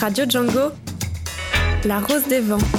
Radio 0.00 0.26
Django, 0.26 0.70
La 1.84 1.98
Rose 1.98 2.28
des 2.28 2.40
Vents. 2.40 2.77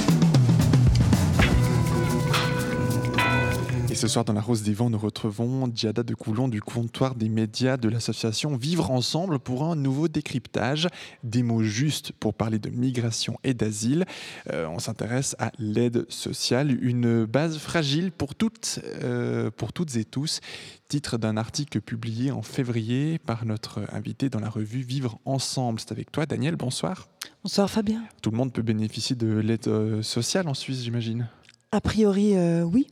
Ce 4.00 4.08
soir, 4.08 4.24
dans 4.24 4.32
La 4.32 4.40
Rose 4.40 4.62
des 4.62 4.72
Vents, 4.72 4.88
nous 4.88 4.98
retrouvons 4.98 5.68
Diada 5.68 6.02
de 6.02 6.14
Coulon 6.14 6.48
du 6.48 6.62
comptoir 6.62 7.14
des 7.14 7.28
médias 7.28 7.76
de 7.76 7.90
l'association 7.90 8.56
Vivre 8.56 8.90
Ensemble 8.90 9.38
pour 9.38 9.62
un 9.64 9.76
nouveau 9.76 10.08
décryptage 10.08 10.88
des 11.22 11.42
mots 11.42 11.62
justes 11.62 12.12
pour 12.12 12.32
parler 12.32 12.58
de 12.58 12.70
migration 12.70 13.38
et 13.44 13.52
d'asile. 13.52 14.06
Euh, 14.50 14.66
on 14.68 14.78
s'intéresse 14.78 15.36
à 15.38 15.52
l'aide 15.58 16.10
sociale, 16.10 16.82
une 16.82 17.26
base 17.26 17.58
fragile 17.58 18.10
pour 18.10 18.34
toutes, 18.34 18.80
euh, 19.02 19.50
pour 19.50 19.74
toutes 19.74 19.94
et 19.96 20.06
tous. 20.06 20.40
Titre 20.88 21.18
d'un 21.18 21.36
article 21.36 21.82
publié 21.82 22.30
en 22.30 22.40
février 22.40 23.18
par 23.18 23.44
notre 23.44 23.80
invité 23.92 24.30
dans 24.30 24.40
la 24.40 24.48
revue 24.48 24.80
Vivre 24.80 25.18
Ensemble. 25.26 25.78
C'est 25.78 25.92
avec 25.92 26.10
toi, 26.10 26.24
Daniel. 26.24 26.56
Bonsoir. 26.56 27.10
Bonsoir, 27.44 27.68
Fabien. 27.68 28.02
Tout 28.22 28.30
le 28.30 28.38
monde 28.38 28.54
peut 28.54 28.62
bénéficier 28.62 29.14
de 29.14 29.26
l'aide 29.26 29.68
euh, 29.68 30.00
sociale 30.00 30.48
en 30.48 30.54
Suisse, 30.54 30.84
j'imagine 30.84 31.28
A 31.70 31.82
priori, 31.82 32.34
oui 32.64 32.86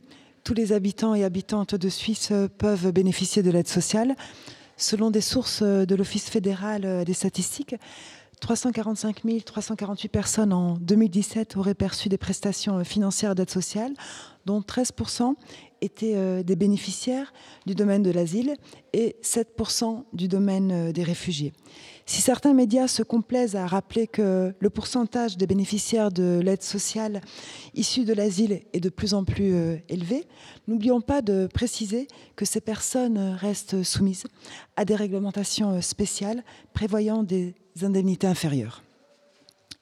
tous 0.49 0.55
les 0.55 0.73
habitants 0.73 1.13
et 1.13 1.23
habitantes 1.23 1.75
de 1.75 1.89
Suisse 1.89 2.33
peuvent 2.57 2.91
bénéficier 2.91 3.43
de 3.43 3.51
l'aide 3.51 3.67
sociale. 3.67 4.15
Selon 4.77 5.11
des 5.11 5.21
sources 5.21 5.61
de 5.61 5.93
l'Office 5.93 6.27
fédéral 6.27 7.05
des 7.05 7.13
statistiques, 7.13 7.75
345 8.39 9.21
348 9.45 10.09
personnes 10.09 10.51
en 10.51 10.73
2017 10.77 11.55
auraient 11.55 11.75
perçu 11.75 12.09
des 12.09 12.17
prestations 12.17 12.83
financières 12.83 13.35
d'aide 13.35 13.51
sociale, 13.51 13.93
dont 14.47 14.61
13% 14.61 15.35
étaient 15.81 16.15
euh, 16.15 16.41
des 16.41 16.55
bénéficiaires 16.55 17.31
du 17.67 17.75
domaine 17.75 18.01
de 18.01 18.09
l'asile 18.09 18.55
et 18.93 19.17
7% 19.21 20.03
du 20.13 20.27
domaine 20.27 20.71
euh, 20.71 20.91
des 20.91 21.03
réfugiés. 21.03 21.53
Si 22.09 22.21
certains 22.21 22.55
médias 22.55 22.87
se 22.87 23.03
complaisent 23.03 23.55
à 23.55 23.67
rappeler 23.67 24.07
que 24.07 24.51
le 24.57 24.69
pourcentage 24.71 25.37
des 25.37 25.45
bénéficiaires 25.45 26.11
de 26.11 26.39
l'aide 26.43 26.63
sociale 26.63 27.21
issue 27.75 28.03
de 28.03 28.13
l'asile 28.13 28.63
est 28.73 28.79
de 28.79 28.89
plus 28.89 29.13
en 29.13 29.23
plus 29.23 29.53
euh, 29.53 29.77
élevé, 29.89 30.25
n'oublions 30.67 31.01
pas 31.01 31.21
de 31.21 31.45
préciser 31.45 32.07
que 32.35 32.45
ces 32.45 32.61
personnes 32.61 33.37
restent 33.39 33.83
soumises 33.83 34.23
à 34.75 34.85
des 34.85 34.95
réglementations 34.95 35.79
spéciales 35.83 36.43
prévoyant 36.73 37.21
des 37.21 37.53
indemnités 37.83 38.25
inférieures. 38.25 38.81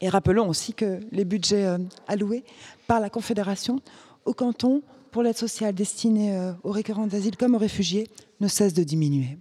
Et 0.02 0.10
rappelons 0.10 0.50
aussi 0.50 0.74
que 0.74 1.00
les 1.14 1.24
budgets 1.24 1.78
alloués 2.10 2.44
par 2.88 3.00
la 3.00 3.10
Confédération 3.10 3.80
au 4.26 4.34
canton 4.34 4.82
pour 5.12 5.24
l'aide 5.24 5.38
sociale 5.38 5.74
destinée 5.74 6.36
euh, 6.36 6.54
aux 6.64 6.72
récurrents 6.72 7.08
d'asile 7.08 7.38
comme 7.38 7.56
aux 7.56 7.60
réfugiés 7.60 8.08
ne 8.40 8.48
cesse 8.48 8.74
de 8.74 8.84
diminuer. 8.84 9.38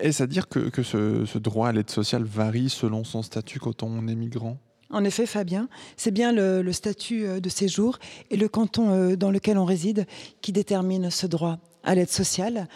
Est-ce 0.00 0.22
à 0.22 0.26
dire 0.26 0.48
que, 0.48 0.82
ce, 0.82 1.38
droit 1.38 1.68
à 1.68 1.72
l'aide 1.72 1.90
sociale 1.90 2.24
varie 2.24 2.70
selon 2.70 3.04
son 3.04 3.22
statut 3.22 3.58
quand 3.58 3.82
on 3.82 4.08
est 4.08 4.14
migrant? 4.14 4.58
En 4.90 5.04
effet, 5.04 5.26
Fabien, 5.26 5.68
c'est 5.96 6.10
bien 6.10 6.32
le, 6.32 6.72
statut 6.72 7.24
euh, 7.24 7.40
de 7.40 7.48
séjour 7.48 7.98
et 8.30 8.36
le 8.36 8.48
canton 8.48 8.90
euh, 8.90 9.16
dans 9.16 9.30
lequel 9.30 9.58
on 9.58 9.64
réside 9.64 10.06
qui 10.40 10.52
détermine 10.52 11.10
ce 11.10 11.26
droit 11.26 11.58
à 11.84 11.94
l'aide 11.94 12.10
sociale. 12.10 12.66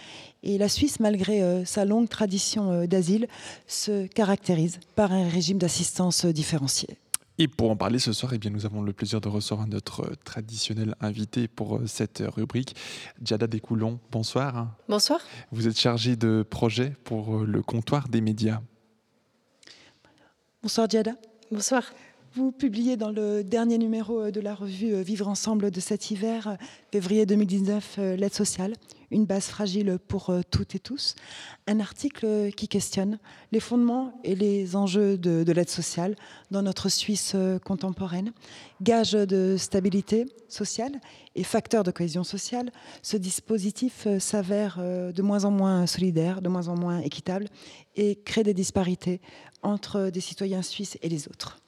Et 0.43 0.59
la 0.59 0.69
Suisse, 0.69 1.01
malgré 1.01 1.65
sa 1.65 1.87
longue 1.87 2.09
tradition 2.09 2.85
d'asile, 2.85 3.29
se 3.67 4.07
caractérise 4.07 4.79
par 4.95 5.11
un 5.11 5.27
régime 5.27 5.57
d'assistance 5.57 6.27
différencié. 6.27 6.99
Et 7.39 7.49
pour 7.49 7.71
en 7.71 7.77
parler 7.77 7.99
ce 7.99 8.13
soir, 8.13 8.33
eh 8.33 8.39
bien, 8.39 8.51
nous 8.51 8.65
avons 8.65 8.83
le 8.83 8.93
plaisir 8.93 9.21
de 9.21 9.29
recevoir 9.29 9.67
notre 9.67 10.15
traditionnel 10.25 10.95
invité 11.01 11.49
pour 11.49 11.77
euh, 11.77 11.87
cette 11.87 12.23
rubrique, 12.25 12.77
Djada 13.21 13.49
Descoulons. 13.49 13.99
Bonsoir. 14.13 14.77
Bonsoir. 14.89 15.21
Vous 15.51 15.67
êtes 15.67 15.79
chargé 15.79 16.15
de 16.15 16.45
projet 16.49 16.93
pour 17.03 17.39
euh, 17.39 17.45
le 17.45 17.61
comptoir 17.63 18.09
des 18.09 18.21
médias. 18.21 18.61
Bonsoir 20.63 20.89
Djada. 20.89 21.17
Bonsoir. 21.51 21.83
Vous 22.35 22.51
publiez 22.51 22.97
dans 22.97 23.11
le 23.11 23.45
dernier 23.45 23.79
numéro 23.79 24.21
euh, 24.21 24.31
de 24.31 24.41
la 24.41 24.55
revue 24.55 25.01
Vivre 25.03 25.29
ensemble 25.29 25.71
de 25.71 25.81
cet 25.81 26.11
hiver, 26.11 26.57
février 26.91 27.27
2019, 27.27 27.99
L'aide 28.17 28.35
sociale, 28.35 28.75
une 29.15 29.25
base 29.25 29.47
fragile 29.47 29.99
pour 30.09 30.31
euh, 30.31 30.41
toutes 30.51 30.75
et 30.75 30.79
tous, 30.79 31.15
un 31.67 31.81
article 31.81 32.51
qui 32.53 32.69
questionne 32.69 33.19
les 33.53 33.61
fondements 33.61 34.19
et 34.25 34.35
les 34.35 34.77
enjeux 34.77 35.17
de, 35.17 35.51
l'aide 35.53 35.71
sociale 35.71 36.17
dans 36.51 36.63
notre 36.63 36.89
Suisse 36.89 37.33
euh, 37.35 37.59
contemporaine. 37.59 38.33
Gage 38.83 39.13
de 39.13 39.57
stabilité 39.57 40.27
sociale 40.49 41.01
et 41.37 41.45
facteur 41.45 41.85
de 41.85 41.91
cohésion 41.91 42.25
sociale, 42.25 42.71
ce 43.03 43.17
dispositif 43.17 44.07
euh, 44.07 44.19
s'avère 44.19 44.79
de 44.79 45.23
moins 45.23 45.45
en 45.45 45.51
moins 45.51 45.87
solidaire, 45.87 46.43
de 46.43 46.49
moins 46.49 46.69
en 46.69 46.77
moins 46.77 46.99
équitable 46.99 47.47
et 47.97 48.17
crée 48.17 48.43
des 48.43 48.55
disparités 48.55 49.21
entre 49.63 50.11
des 50.11 50.21
citoyens 50.21 50.63
suisses 50.63 50.99
et 51.03 51.09
les 51.09 51.29
autres. 51.29 51.64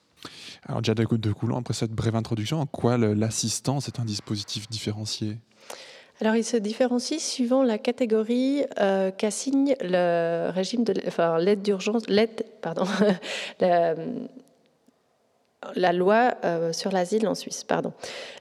Alors 0.69 0.83
déjà 0.83 0.95
de 0.95 1.33
Coulon, 1.33 1.59
après 1.59 1.75
cette 1.75 1.93
brève 1.93 2.17
introduction, 2.17 2.61
en 2.61 2.67
quoi 2.67 2.99
l'assistance 2.99 3.89
est 3.89 4.01
un 4.01 4.05
dispositif 4.05 4.69
différencié? 4.69 5.39
Alors, 6.21 6.35
il 6.35 6.45
se 6.45 6.57
différencie 6.57 7.21
suivant 7.21 7.63
la 7.63 7.77
catégorie 7.77 8.65
euh, 8.81 9.11
qu'assigne 9.11 9.75
le 9.83 10.51
régime 10.51 10.83
de, 10.83 10.95
l'aide 11.39 11.61
d'urgence, 11.61 12.09
l'aide, 12.09 12.43
pardon, 12.63 12.87
loi 15.75 16.35
euh, 16.45 16.73
sur 16.73 16.93
l'asile 16.93 17.27
en 17.29 17.35
Suisse. 17.35 17.65
Pardon. 17.65 17.93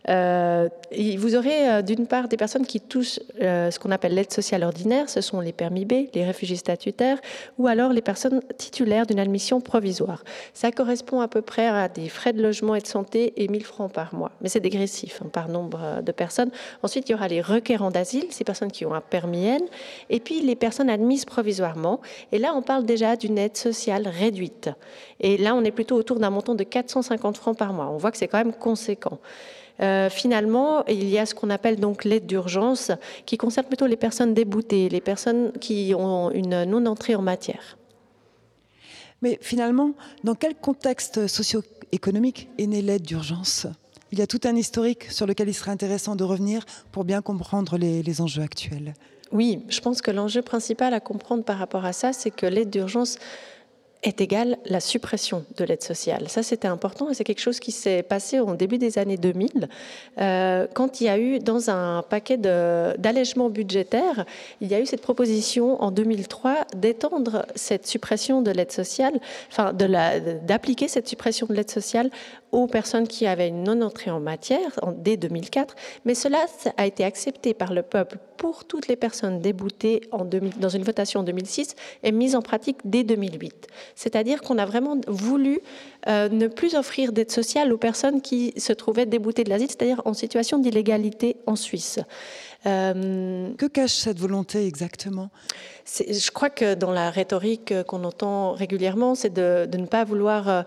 Euh, 0.09 0.69
vous 1.17 1.35
aurez 1.35 1.69
euh, 1.69 1.81
d'une 1.81 2.07
part 2.07 2.27
des 2.27 2.37
personnes 2.37 2.65
qui 2.65 2.79
touchent 2.79 3.19
ce 3.39 3.79
qu'on 3.79 3.91
appelle 3.91 4.13
l'aide 4.13 4.31
sociale 4.31 4.63
ordinaire, 4.63 5.09
ce 5.09 5.21
sont 5.21 5.39
les 5.39 5.53
permis 5.53 5.85
B, 5.85 6.07
les 6.13 6.25
réfugiés 6.25 6.55
statutaires, 6.55 7.19
ou 7.57 7.67
alors 7.67 7.91
les 7.91 8.01
personnes 8.01 8.41
titulaires 8.57 9.05
d'une 9.05 9.19
admission 9.19 9.61
provisoire. 9.61 10.23
Ça 10.53 10.71
correspond 10.71 11.21
à 11.21 11.27
peu 11.27 11.41
près 11.41 11.67
à 11.67 11.87
des 11.87 12.09
frais 12.09 12.33
de 12.33 12.41
logement 12.41 12.75
et 12.75 12.81
de 12.81 12.87
santé 12.87 13.33
et 13.37 13.47
1000 13.47 13.63
francs 13.63 13.91
par 13.91 14.13
mois. 14.13 14.31
Mais 14.41 14.49
c'est 14.49 14.59
dégressif 14.59 15.21
hein, 15.23 15.29
par 15.31 15.47
nombre 15.47 16.01
de 16.01 16.11
personnes. 16.11 16.51
Ensuite, 16.83 17.09
il 17.09 17.13
y 17.13 17.15
aura 17.15 17.27
les 17.27 17.41
requérants 17.41 17.91
d'asile, 17.91 18.25
ces 18.29 18.43
personnes 18.43 18.71
qui 18.71 18.85
ont 18.85 18.93
un 18.93 19.01
permis 19.01 19.45
N, 19.45 19.61
et 20.09 20.19
puis 20.19 20.41
les 20.41 20.55
personnes 20.55 20.89
admises 20.89 21.25
provisoirement. 21.25 22.01
Et 22.31 22.37
là, 22.37 22.53
on 22.55 22.61
parle 22.61 22.85
déjà 22.85 23.15
d'une 23.15 23.37
aide 23.37 23.57
sociale 23.57 24.07
réduite. 24.07 24.69
Et 25.19 25.37
là, 25.37 25.55
on 25.55 25.63
est 25.63 25.71
plutôt 25.71 25.95
autour 25.95 26.19
d'un 26.19 26.29
montant 26.29 26.55
de 26.55 26.63
450 26.63 27.14
francs 27.17 27.57
par 27.57 27.73
mois. 27.73 27.89
On 27.89 27.97
voit 27.97 28.11
que 28.11 28.17
c'est 28.17 28.27
quand 28.27 28.37
même 28.37 28.53
conséquent. 28.53 29.19
Euh, 29.81 30.09
finalement, 30.09 30.85
il 30.85 31.09
y 31.09 31.19
a 31.19 31.25
ce 31.25 31.35
qu'on 31.35 31.49
appelle 31.49 31.79
donc 31.79 32.05
l'aide 32.05 32.25
d'urgence, 32.25 32.91
qui 33.25 33.37
concerne 33.37 33.67
plutôt 33.67 33.87
les 33.87 33.97
personnes 33.97 34.33
déboutées, 34.33 34.89
les 34.89 35.01
personnes 35.01 35.51
qui 35.59 35.93
ont 35.97 36.31
une 36.31 36.63
non-entrée 36.63 37.15
en 37.15 37.21
matière. 37.21 37.77
Mais 39.21 39.37
finalement, 39.41 39.91
dans 40.23 40.35
quel 40.35 40.55
contexte 40.55 41.27
socio-économique 41.27 42.49
est 42.57 42.67
née 42.67 42.81
l'aide 42.81 43.03
d'urgence? 43.03 43.67
Il 44.11 44.19
y 44.19 44.21
a 44.21 44.27
tout 44.27 44.41
un 44.45 44.55
historique 44.55 45.11
sur 45.11 45.25
lequel 45.25 45.49
il 45.49 45.53
serait 45.53 45.71
intéressant 45.71 46.15
de 46.15 46.23
revenir 46.23 46.65
pour 46.91 47.03
bien 47.03 47.21
comprendre 47.21 47.77
les 47.77 48.21
enjeux 48.21 48.43
actuels. 48.43 48.93
Oui, 49.31 49.63
je 49.69 49.81
pense 49.81 50.01
que 50.01 50.11
l'enjeu 50.11 50.41
principal 50.41 50.93
à 50.93 50.99
comprendre 50.99 51.43
par 51.43 51.57
rapport 51.57 51.83
à 51.83 51.93
ça, 51.93 52.13
c'est 52.13 52.31
que 52.31 52.45
l'aide 52.45 52.69
d'urgence 52.69 53.17
est 54.05 54.21
égale 54.21 54.57
la 54.65 54.79
suppression 54.79 55.45
de 55.57 55.65
l'aide 55.65 55.83
sociale. 55.83 56.29
Ça, 56.29 56.43
c'était 56.43 56.67
important 56.67 57.09
et 57.09 57.13
c'est 57.13 57.23
quelque 57.23 57.41
chose 57.41 57.59
qui 57.59 57.71
s'est 57.71 58.03
passé 58.03 58.39
au 58.39 58.55
début 58.55 58.77
des 58.77 58.97
années 58.97 59.17
2000, 59.17 59.67
euh, 60.19 60.67
quand 60.73 61.01
il 61.01 61.05
y 61.05 61.09
a 61.09 61.17
eu, 61.17 61.39
dans 61.39 61.69
un 61.69 62.03
paquet 62.03 62.37
d'allègements 62.37 63.49
budgétaires, 63.49 64.25
il 64.61 64.67
y 64.67 64.75
a 64.75 64.79
eu 64.79 64.85
cette 64.85 65.01
proposition 65.01 65.81
en 65.81 65.91
2003 65.91 66.65
d'étendre 66.75 67.45
cette 67.55 67.87
suppression 67.87 68.41
de 68.41 68.51
l'aide 68.51 68.71
sociale, 68.71 69.19
d'appliquer 70.43 70.87
cette 70.87 71.07
suppression 71.07 71.47
de 71.47 71.53
l'aide 71.53 71.71
sociale 71.71 72.09
aux 72.55 72.67
personnes 72.67 73.05
qui 73.05 73.27
avaient 73.27 73.49
une 73.49 73.63
non-entrée 73.63 74.11
en 74.11 74.21
matière 74.21 74.79
en, 74.81 74.93
dès 74.93 75.17
2004, 75.17 75.75
mais 76.05 76.15
cela 76.15 76.45
a 76.77 76.85
été 76.85 77.03
accepté 77.03 77.53
par 77.53 77.73
le 77.73 77.81
peuple 77.81 78.17
pour 78.37 78.63
toutes 78.63 78.87
les 78.87 78.95
personnes 78.95 79.39
déboutées 79.41 80.01
en 80.11 80.23
dans 80.23 80.69
une 80.69 80.83
votation 80.83 81.19
en 81.19 81.23
2006 81.23 81.75
et 82.03 82.13
mise 82.13 82.33
en 82.33 82.41
pratique 82.41 82.77
dès 82.85 83.03
2008. 83.03 83.67
C'est-à-dire 83.95 84.41
qu'on 84.41 84.57
a 84.57 84.65
vraiment 84.65 84.95
voulu 85.07 85.59
euh, 86.07 86.29
ne 86.29 86.47
plus 86.47 86.75
offrir 86.75 87.11
d'aide 87.11 87.29
sociale 87.29 87.73
aux 87.73 87.77
personnes 87.77 88.21
qui 88.21 88.53
se 88.55 88.71
trouvaient 88.71 89.05
déboutées 89.05 89.43
de 89.43 89.49
l'asile, 89.49 89.67
c'est-à-dire 89.67 90.01
en 90.05 90.13
situation 90.13 90.57
d'illégalité 90.57 91.35
en 91.47 91.57
Suisse. 91.57 91.99
Euh, 92.65 93.53
que 93.57 93.65
cache 93.65 93.95
cette 93.95 94.19
volonté 94.19 94.65
exactement? 94.65 95.29
Je 95.85 96.31
crois 96.31 96.49
que 96.49 96.73
dans 96.73 96.91
la 96.91 97.11
rhétorique 97.11 97.73
qu'on 97.83 98.05
entend 98.05 98.53
régulièrement, 98.53 99.13
c'est 99.13 99.33
de, 99.33 99.67
de, 99.69 99.77
ne 99.77 99.85
pas 99.85 100.03
vouloir 100.03 100.49
euh, 100.49 100.63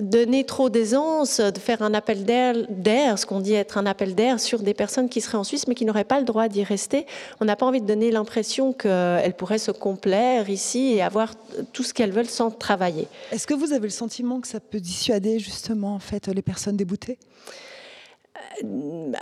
donner 0.00 0.44
trop 0.44 0.70
d'aisance, 0.70 1.40
de 1.40 1.58
faire 1.58 1.82
un 1.82 1.94
appel 1.94 2.24
d'air, 2.24 3.18
ce 3.18 3.26
qu'on 3.26 3.40
dit 3.40 3.54
être 3.54 3.78
un 3.78 3.86
appel 3.86 4.14
d'air 4.14 4.40
sur 4.40 4.60
des 4.60 4.74
personnes 4.74 5.08
qui 5.08 5.20
seraient 5.20 5.38
en 5.38 5.44
Suisse 5.44 5.66
mais 5.66 5.74
qui 5.74 5.84
n'auraient 5.84 6.04
pas 6.04 6.18
le 6.18 6.24
droit 6.24 6.48
d'y 6.48 6.64
rester. 6.64 7.06
On 7.40 7.44
n'a 7.44 7.56
pas 7.56 7.66
envie 7.66 7.80
de 7.80 7.86
donner 7.86 8.10
l'impression 8.10 8.72
qu'elles 8.72 9.34
pourraient 9.36 9.58
se 9.58 9.70
complaire 9.70 10.50
ici 10.50 10.94
et 10.94 11.02
avoir 11.02 11.34
tout 11.72 11.82
ce 11.82 11.94
qu'elles 11.94 12.12
veulent 12.12 12.26
sans 12.26 12.50
travailler. 12.50 13.08
Est-ce 13.32 13.46
que 13.46 13.54
vous 13.54 13.72
avez 13.72 13.84
le 13.84 13.90
sentiment 13.90 14.40
que 14.40 14.48
ça 14.48 14.60
peut 14.60 14.80
dissuader 14.80 15.38
justement 15.38 15.94
en 15.94 16.00
fait 16.00 16.28
les 16.28 16.42
personnes 16.42 16.76
déboutées? 16.76 17.18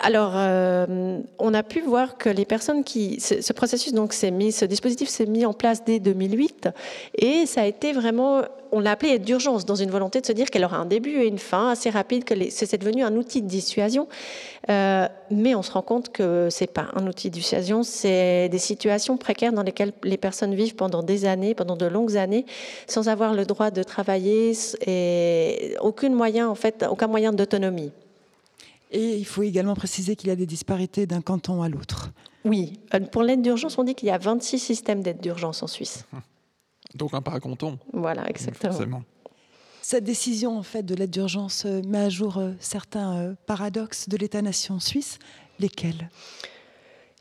Alors, 0.02 0.32
euh, 0.34 1.20
on 1.38 1.54
a 1.54 1.62
pu 1.62 1.80
voir 1.80 2.16
que 2.16 2.28
les 2.28 2.44
personnes 2.44 2.84
qui, 2.84 3.20
ce, 3.20 3.52
processus 3.52 3.92
donc 3.92 4.12
s'est 4.12 4.30
mis, 4.30 4.52
ce 4.52 4.64
dispositif 4.64 5.08
s'est 5.08 5.26
mis 5.26 5.44
en 5.44 5.52
place 5.52 5.84
dès 5.84 5.98
2008, 5.98 6.68
et 7.18 7.46
ça 7.46 7.62
a 7.62 7.66
été 7.66 7.92
vraiment, 7.92 8.42
on 8.72 8.80
l'a 8.80 8.92
appelé 8.92 9.18
d'urgence 9.18 9.66
dans 9.66 9.74
une 9.74 9.90
volonté 9.90 10.20
de 10.20 10.26
se 10.26 10.32
dire 10.32 10.50
qu'elle 10.50 10.64
aura 10.64 10.78
un 10.78 10.86
début 10.86 11.20
et 11.20 11.26
une 11.26 11.38
fin 11.38 11.70
assez 11.70 11.90
rapide, 11.90 12.24
que 12.24 12.34
c'est 12.50 12.78
devenu 12.78 13.04
un 13.04 13.14
outil 13.16 13.42
de 13.42 13.46
dissuasion. 13.46 14.08
Euh, 14.70 15.06
mais 15.30 15.54
on 15.54 15.62
se 15.62 15.72
rend 15.72 15.82
compte 15.82 16.10
que 16.10 16.48
c'est 16.50 16.66
pas 16.66 16.86
un 16.94 17.06
outil 17.06 17.30
de 17.30 17.34
dissuasion, 17.34 17.82
c'est 17.82 18.48
des 18.48 18.58
situations 18.58 19.16
précaires 19.16 19.52
dans 19.52 19.62
lesquelles 19.62 19.92
les 20.02 20.16
personnes 20.16 20.54
vivent 20.54 20.76
pendant 20.76 21.02
des 21.02 21.26
années, 21.26 21.54
pendant 21.54 21.76
de 21.76 21.86
longues 21.86 22.16
années, 22.16 22.46
sans 22.86 23.08
avoir 23.08 23.34
le 23.34 23.44
droit 23.44 23.70
de 23.70 23.82
travailler 23.82 24.52
et 24.86 25.74
aucun 25.80 26.10
moyen 26.10 26.48
en 26.48 26.54
fait, 26.54 26.84
aucun 26.88 27.06
moyen 27.06 27.32
d'autonomie. 27.32 27.92
Et 28.90 29.16
il 29.16 29.26
faut 29.26 29.42
également 29.42 29.74
préciser 29.74 30.16
qu'il 30.16 30.28
y 30.28 30.32
a 30.32 30.36
des 30.36 30.46
disparités 30.46 31.06
d'un 31.06 31.20
canton 31.20 31.62
à 31.62 31.68
l'autre. 31.68 32.10
Oui, 32.44 32.80
euh, 32.94 33.00
pour 33.00 33.22
l'aide 33.22 33.42
d'urgence, 33.42 33.76
on 33.78 33.84
dit 33.84 33.94
qu'il 33.94 34.08
y 34.08 34.12
a 34.12 34.18
26 34.18 34.58
systèmes 34.58 35.02
d'aide 35.02 35.20
d'urgence 35.20 35.62
en 35.62 35.66
Suisse. 35.66 36.04
Donc 36.94 37.12
un 37.14 37.20
par 37.20 37.38
canton. 37.40 37.78
Voilà, 37.92 38.28
exactement. 38.30 39.02
Cette 39.82 40.04
décision 40.04 40.56
en 40.58 40.62
fait 40.62 40.82
de 40.82 40.94
l'aide 40.94 41.10
d'urgence 41.10 41.64
euh, 41.66 41.82
met 41.86 41.98
à 41.98 42.08
jour 42.08 42.38
euh, 42.38 42.52
certains 42.60 43.36
paradoxes 43.46 44.08
de 44.08 44.16
l'État-nation 44.16 44.80
suisse. 44.80 45.18
Lesquels? 45.58 46.10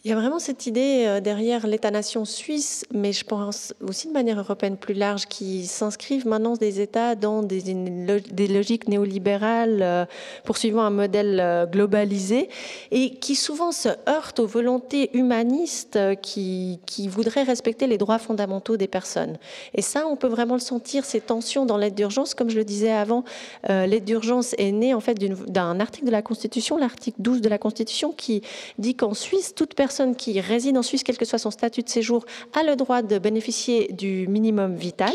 Il 0.06 0.10
y 0.10 0.12
a 0.12 0.16
vraiment 0.16 0.38
cette 0.38 0.68
idée 0.68 1.06
euh, 1.08 1.20
derrière 1.20 1.66
l'État-nation 1.66 2.26
suisse, 2.26 2.86
mais 2.94 3.12
je 3.12 3.26
pense 3.26 3.74
aussi 3.82 4.08
de 4.08 4.14
manière 4.14 4.38
européenne 4.38 4.78
plus 4.78 4.94
large, 4.94 5.26
qui 5.26 5.66
s'inscrivent 5.66 6.28
maintenant 6.28 6.54
des 6.54 6.80
États 6.80 7.16
dans 7.16 7.42
des, 7.42 8.48
logiques 8.48 8.88
néolibérales, 8.88 9.80
euh, 9.82 10.06
poursuivant 10.44 10.84
un 10.84 10.92
modèle 10.92 11.40
euh, 11.40 11.66
globalisé, 11.66 12.50
et 12.92 13.16
qui 13.16 13.34
souvent 13.34 13.72
se 13.72 13.90
heurtent 14.08 14.40
aux 14.40 14.46
volontés 14.46 15.10
humanistes 15.18 15.98
qui, 16.22 16.80
qui 16.86 17.08
voudraient 17.08 17.42
respecter 17.42 17.88
les 17.88 17.98
droits 17.98 18.20
fondamentaux 18.20 18.78
des 18.78 18.88
personnes. 18.88 19.40
Et 19.74 19.82
ça, 19.82 20.06
on 20.06 20.18
peut 20.18 20.28
vraiment 20.28 20.54
le 20.54 20.60
sentir, 20.60 21.04
ces 21.04 21.20
tensions 21.20 21.66
dans 21.66 21.78
l'aide 21.78 21.96
d'urgence. 21.96 22.36
Comme 22.36 22.52
je 22.52 22.58
le 22.58 22.64
disais 22.64 22.92
avant, 22.92 23.24
l'aide 23.68 24.06
d'urgence 24.06 24.54
est 24.60 24.72
née 24.72 24.94
en 24.94 25.00
fait 25.00 25.16
d'un 25.16 25.80
article 25.80 26.06
de 26.06 26.12
la 26.12 26.22
Constitution, 26.22 26.78
l'article 26.78 27.18
12 27.20 27.42
de 27.42 27.50
la 27.50 27.58
Constitution, 27.58 28.14
qui 28.16 28.44
dit 28.78 28.94
qu'en 28.94 29.16
Suisse, 29.16 29.56
toute 29.56 29.74
personne 29.74 29.95
qui 30.18 30.40
réside 30.40 30.78
en 30.78 30.84
Suisse, 30.84 31.04
quel 31.04 31.18
que 31.18 31.26
soit 31.26 31.40
son 31.40 31.52
statut 31.52 31.82
de 31.82 31.90
séjour, 31.90 32.26
a 32.54 32.64
le 32.64 32.76
droit 32.76 33.02
de 33.02 33.18
bénéficier 33.18 33.92
du 33.94 34.28
minimum 34.28 34.76
vital. 34.76 35.14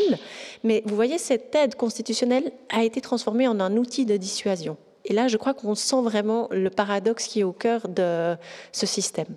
Mais 0.63 0.83
vous 0.85 0.95
voyez, 0.95 1.17
cette 1.17 1.53
aide 1.55 1.75
constitutionnelle 1.75 2.51
a 2.69 2.83
été 2.83 3.01
transformée 3.01 3.47
en 3.47 3.59
un 3.59 3.77
outil 3.77 4.05
de 4.05 4.17
dissuasion. 4.17 4.77
Et 5.05 5.13
là, 5.13 5.27
je 5.27 5.37
crois 5.37 5.53
qu'on 5.53 5.75
sent 5.75 6.01
vraiment 6.01 6.47
le 6.51 6.69
paradoxe 6.69 7.27
qui 7.27 7.39
est 7.39 7.43
au 7.43 7.53
cœur 7.53 7.87
de 7.87 8.35
ce 8.71 8.85
système. 8.85 9.35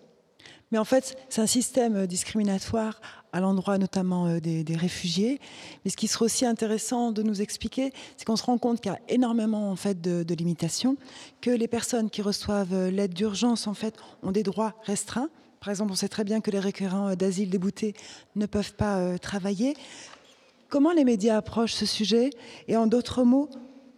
Mais 0.73 0.79
en 0.79 0.85
fait, 0.85 1.17
c'est 1.29 1.41
un 1.41 1.47
système 1.47 2.07
discriminatoire 2.07 3.01
à 3.35 3.41
l'endroit 3.41 3.79
notamment 3.79 4.27
euh, 4.29 4.39
des, 4.39 4.77
réfugiés. 4.77 5.41
Mais 5.85 5.91
ce 5.91 5.97
qui 5.97 6.07
serait 6.07 6.25
aussi 6.25 6.47
intéressant 6.47 7.11
de 7.11 7.23
nous 7.23 7.43
expliquer, 7.43 7.93
c'est 8.17 8.25
qu'on 8.25 8.37
se 8.37 8.45
rend 8.45 8.59
compte 8.59 8.81
qu'il 8.81 8.93
y 8.93 8.95
a 8.95 9.01
énormément 9.09 9.71
en 9.71 9.77
fait 9.77 10.01
de, 10.01 10.35
limitations, 10.35 10.97
que 11.41 11.51
les 11.51 11.67
personnes 11.69 12.11
qui 12.11 12.23
reçoivent 12.23 12.73
euh, 12.73 12.91
l'aide 12.91 13.13
d'urgence 13.13 13.67
en 13.67 13.75
fait 13.75 13.97
ont 14.23 14.31
des 14.31 14.45
droits 14.45 14.75
restreints. 14.85 15.29
Par 15.59 15.71
exemple, 15.71 15.91
on 15.91 15.97
sait 15.97 16.09
très 16.09 16.23
bien 16.23 16.41
que 16.41 16.53
les 16.53 16.61
requérants 16.61 17.09
euh, 17.09 17.15
d'asile 17.17 17.51
déboutés 17.51 17.95
ne 18.37 18.47
peuvent 18.47 18.75
pas 18.75 19.19
travailler. 19.19 19.75
Comment 20.69 20.93
les 20.93 21.05
médias 21.05 21.37
approchent 21.37 21.75
ce 21.75 21.87
sujet? 21.87 22.31
Et 22.69 22.77
en 22.77 22.87
d'autres 22.87 23.25
mots, 23.25 23.51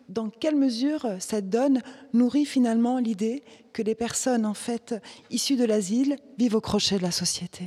dans 0.09 0.31
quelle 0.31 0.57
mesure 0.57 1.07
cette 1.19 1.51
donne 1.51 1.83
nourrit 2.15 2.47
finalement 2.47 2.99
l'idée 2.99 3.43
que 3.75 3.83
les 3.83 3.95
personnes 3.95 4.47
en 4.47 4.55
fait 4.55 4.95
issues 5.31 5.57
de 5.57 5.65
l'asile 5.65 6.17
vivent 6.39 6.55
au 6.55 6.61
crochet 6.63 6.97
de 6.97 7.03
la 7.03 7.11
société? 7.11 7.67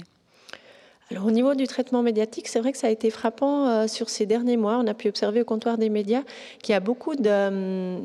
Alors, 1.11 1.25
au 1.25 1.31
niveau 1.31 1.55
du 1.55 1.65
traitement 1.65 2.03
médiatique, 2.03 2.47
c'est 2.47 2.59
vrai 2.59 2.71
que 2.71 2.77
ça 2.77 2.85
a 2.85 2.91
été 2.91 3.09
frappant 3.09 3.67
euh, 3.67 3.87
sur 3.87 4.09
ces 4.09 4.27
derniers 4.27 4.57
mois. 4.57 4.77
On 4.77 4.85
a 4.85 4.93
pu 4.93 5.09
observer 5.09 5.41
au 5.41 5.43
comptoir 5.43 5.79
des 5.79 5.89
médias 5.89 6.21
qu'il 6.61 6.73
y 6.73 6.75
a 6.75 6.79
beaucoup 6.79 7.15
de, 7.15 7.27
euh, 7.27 7.97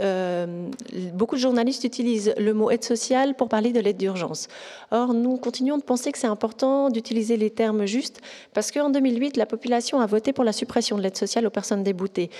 euh, 0.00 0.68
beaucoup 1.14 1.36
de 1.36 1.40
journalistes 1.40 1.84
utilisent 1.84 2.34
le 2.36 2.52
mot 2.52 2.72
aide 2.72 2.82
sociale 2.82 3.36
pour 3.36 3.48
parler 3.48 3.70
de 3.70 3.78
l'aide 3.78 3.98
d'urgence. 3.98 4.48
Or, 4.90 5.14
nous 5.14 5.36
continuons 5.36 5.78
de 5.78 5.84
penser 5.84 6.10
que 6.10 6.18
c'est 6.18 6.26
important 6.26 6.90
d'utiliser 6.90 7.36
les 7.36 7.50
termes 7.50 7.86
justes 7.86 8.20
parce 8.52 8.72
qu'en 8.72 8.90
2008, 8.90 9.36
la 9.36 9.46
population 9.46 10.00
a 10.00 10.06
voté 10.06 10.32
pour 10.32 10.42
la 10.42 10.52
suppression 10.52 10.98
de 10.98 11.02
l'aide 11.02 11.16
sociale 11.16 11.46
aux 11.46 11.50
personnes 11.50 11.84
déboutées. 11.84 12.30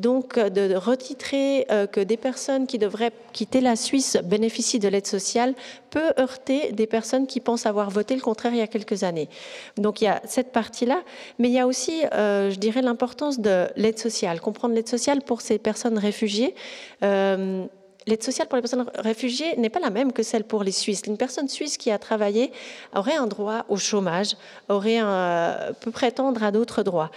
Donc, 0.00 0.36
de 0.36 0.74
retitrer 0.74 1.68
que 1.92 2.00
des 2.00 2.16
personnes 2.16 2.66
qui 2.66 2.78
devraient 2.78 3.12
quitter 3.32 3.60
la 3.60 3.76
Suisse 3.76 4.18
bénéficient 4.24 4.80
de 4.80 4.88
l'aide 4.88 5.06
sociale 5.06 5.54
peut 5.90 6.12
heurter 6.18 6.72
des 6.72 6.86
personnes 6.86 7.26
qui 7.26 7.40
pensent 7.40 7.66
avoir 7.66 7.90
voté 7.90 8.14
le 8.14 8.20
contraire 8.20 8.52
il 8.52 8.58
y 8.58 8.62
a 8.62 8.66
quelques 8.66 9.04
années. 9.04 9.28
Donc 9.76 10.00
il 10.00 10.04
y 10.04 10.08
a 10.08 10.20
cette 10.24 10.52
partie-là, 10.52 11.02
mais 11.38 11.48
il 11.48 11.54
y 11.54 11.58
a 11.58 11.66
aussi, 11.66 12.02
euh, 12.12 12.50
je 12.50 12.58
dirais, 12.58 12.82
l'importance 12.82 13.40
de 13.40 13.68
l'aide 13.76 13.98
sociale, 13.98 14.40
comprendre 14.40 14.74
l'aide 14.74 14.88
sociale 14.88 15.22
pour 15.22 15.40
ces 15.40 15.58
personnes 15.58 15.98
réfugiées. 15.98 16.54
Euh, 17.02 17.66
l'aide 18.10 18.22
sociale 18.22 18.48
pour 18.48 18.56
les 18.56 18.62
personnes 18.62 18.84
réfugiées 18.96 19.56
n'est 19.56 19.70
pas 19.70 19.80
la 19.80 19.90
même 19.90 20.12
que 20.12 20.22
celle 20.22 20.44
pour 20.44 20.62
les 20.64 20.72
Suisses. 20.72 21.02
Une 21.06 21.16
personne 21.16 21.48
suisse 21.48 21.76
qui 21.78 21.90
a 21.90 21.98
travaillé 21.98 22.52
aurait 22.94 23.16
un 23.16 23.26
droit 23.26 23.64
au 23.68 23.76
chômage, 23.76 24.36
aurait 24.68 24.98
un, 24.98 25.72
peut 25.80 25.90
prétendre 25.90 26.42
à 26.42 26.50
d'autres 26.50 26.82
droits. 26.82 27.10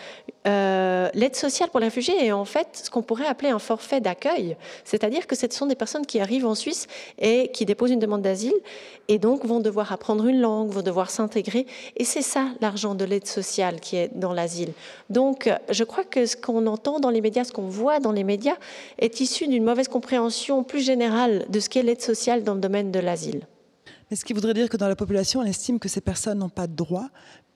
Euh, 0.45 1.10
l'aide 1.13 1.36
sociale 1.36 1.69
pour 1.69 1.80
les 1.80 1.88
réfugiés 1.88 2.25
est 2.25 2.31
en 2.31 2.45
fait 2.45 2.68
ce 2.84 2.90
qu'on 2.90 3.01
pourrait 3.01 3.25
appeler 3.25 3.50
un 3.50 3.60
forfait 3.60 4.01
d'accueil, 4.01 4.57
c'est-à-dire 4.84 5.25
que 5.25 5.36
ce 5.36 5.48
sont 5.50 5.68
des 5.68 5.75
personnes 5.75 6.06
qui 6.06 6.19
arrivent 6.19 6.45
en 6.45 6.56
Suisse 6.56 6.88
et 7.18 7.50
qui 7.54 7.66
déposent 7.66 7.92
une 7.92 8.00
demande 8.00 8.22
d'asile 8.22 8.54
et 9.07 9.19
donc 9.19 9.45
vont 9.45 9.60
devoir 9.60 9.92
apprendre 9.92 10.25
une 10.28 10.40
langue, 10.40 10.69
vont 10.69 10.81
devoir 10.81 11.10
s'intégrer. 11.10 11.66
Et 11.98 12.04
c'est 12.04 12.22
ça 12.22 12.48
l'argent 12.62 12.94
de 12.95 13.06
l'aide 13.06 13.28
sociale 13.28 13.80
qui 13.80 13.95
est 13.95 14.10
dans 14.13 14.34
l'asile. 14.34 14.74
Donc 15.10 15.50
je 15.69 15.84
crois 15.84 16.04
que 16.04 16.25
ce 16.25 16.36
qu'on 16.36 16.68
entend 16.68 17.00
dans 17.00 17.10
les 17.10 17.22
médias, 17.22 17.44
ce 17.45 17.51
qu'on 17.51 17.68
voit 17.68 18.00
dans 18.00 18.12
les 18.12 18.24
médias, 18.24 18.57
est 19.00 19.19
issu 19.22 19.48
d'une 19.48 19.63
mauvaise 19.63 19.88
compréhension 19.88 20.63
plus 20.63 20.82
générale 20.83 21.45
de 21.50 21.59
ce 21.59 21.69
qu'est 21.69 21.83
l'aide 21.83 22.01
sociale 22.01 22.44
dans 22.44 22.53
le 22.53 22.59
domaine 22.59 22.91
de 22.91 23.00
l'asile. 23.00 23.47
Mais 24.12 24.18
ce 24.18 24.25
qui 24.25 24.33
voudrait 24.33 24.53
dire 24.53 24.69
que 24.69 24.77
dans 24.77 24.88
la 24.88 24.95
population, 24.95 25.39
on 25.39 25.45
estime 25.45 25.80
que 25.80 25.89
ces 25.89 26.01
personnes 26.01 26.39
n'ont 26.39 26.50
pas 26.50 26.68
de 26.68 26.75
droit, 26.75 27.09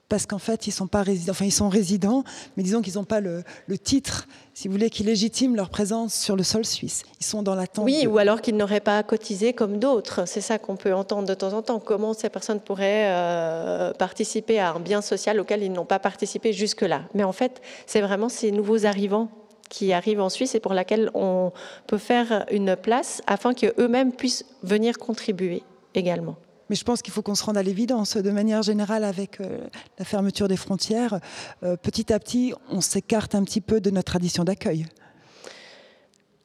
parce 0.08 0.24
qu'en 0.24 0.38
fait, 0.38 0.66
ils 0.66 0.72
sont 0.72 0.86
pas 0.86 1.02
résidents, 1.02 1.32
enfin, 1.32 1.44
ils 1.44 1.52
sont 1.52 1.68
résidents, 1.68 2.24
mais 2.56 2.62
disons 2.62 2.80
qu'ils 2.80 2.94
n'ont 2.94 3.04
pas 3.04 3.20
le, 3.20 3.44
titre, 3.82 4.26
si 4.54 4.66
vous 4.66 4.72
voulez, 4.72 4.88
qui 4.88 5.02
légitime 5.02 5.54
leur 5.54 5.68
présence 5.68 6.14
sur 6.14 6.34
le 6.34 6.42
sol 6.42 6.64
suisse. 6.64 7.02
Ils 7.20 7.26
sont 7.26 7.42
dans 7.42 7.54
l'attente. 7.54 7.84
Oui, 7.84 8.06
ou 8.06 8.16
alors 8.18 8.40
qu'ils 8.40 8.56
n'auraient 8.56 8.80
pas 8.80 9.02
cotisé 9.02 9.52
comme 9.52 9.78
d'autres. 9.78 10.26
C'est 10.26 10.40
ça 10.40 10.58
qu'on 10.58 10.76
peut 10.76 10.94
entendre 10.94 11.28
de 11.28 11.34
temps 11.34 11.52
en 11.52 11.62
temps. 11.62 11.78
Comment 11.78 12.14
ces 12.14 12.30
personnes 12.30 12.60
pourraient 12.60 13.10
euh, 13.10 13.92
participer 13.92 14.58
à 14.58 14.72
un 14.72 14.80
bien 14.80 15.02
social 15.02 15.38
auquel 15.40 15.62
ils 15.62 15.72
n'ont 15.72 15.84
pas 15.84 15.98
participé 15.98 16.54
jusque-là? 16.54 17.02
Mais 17.14 17.24
en 17.24 17.32
fait, 17.32 17.60
c'est 17.86 18.00
vraiment 18.00 18.30
ces 18.30 18.50
nouveaux 18.50 18.86
arrivants 18.86 19.28
qui 19.68 19.92
arrivent 19.92 20.20
en 20.20 20.28
Suisse 20.28 20.54
et 20.54 20.60
pour 20.60 20.74
laquelle 20.74 21.10
on 21.14 21.52
peut 21.86 21.98
faire 21.98 22.44
une 22.50 22.76
place 22.76 23.22
afin 23.26 23.54
qu'eux-mêmes 23.54 24.12
puissent 24.12 24.44
venir 24.62 24.98
contribuer 24.98 25.62
également. 25.94 26.36
Mais 26.68 26.76
je 26.76 26.84
pense 26.84 27.02
qu'il 27.02 27.12
faut 27.12 27.22
qu'on 27.22 27.34
se 27.34 27.44
rende 27.44 27.56
à 27.56 27.62
l'évidence. 27.62 28.16
De 28.16 28.30
manière 28.30 28.62
générale, 28.62 29.04
avec 29.04 29.40
euh, 29.40 29.60
la 29.98 30.04
fermeture 30.04 30.48
des 30.48 30.56
frontières, 30.56 31.18
euh, 31.62 31.76
petit 31.76 32.12
à 32.12 32.18
petit, 32.18 32.52
on 32.70 32.80
s'écarte 32.80 33.34
un 33.34 33.42
petit 33.42 33.60
peu 33.60 33.80
de 33.80 33.90
notre 33.90 34.12
tradition 34.12 34.44
d'accueil. 34.44 34.86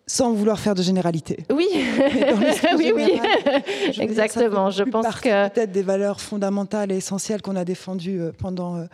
Sans 0.05 0.33
vouloir 0.33 0.59
faire 0.59 0.75
de 0.75 0.83
généralité. 0.83 1.45
Oui, 1.49 1.67
oui, 2.77 2.91
oui. 2.93 3.19
exactement. 3.99 4.69
Je 4.69 4.83
pense 4.83 5.05
que 5.19 5.49
peut-être 5.49 5.71
des 5.71 5.81
valeurs 5.81 6.19
fondamentales 6.19 6.91
et 6.91 6.97
essentielles 6.97 7.41
qu'on 7.41 7.55
a 7.55 7.65
défendues 7.65 8.21
euh, 8.21 8.31
pendant 8.37 8.85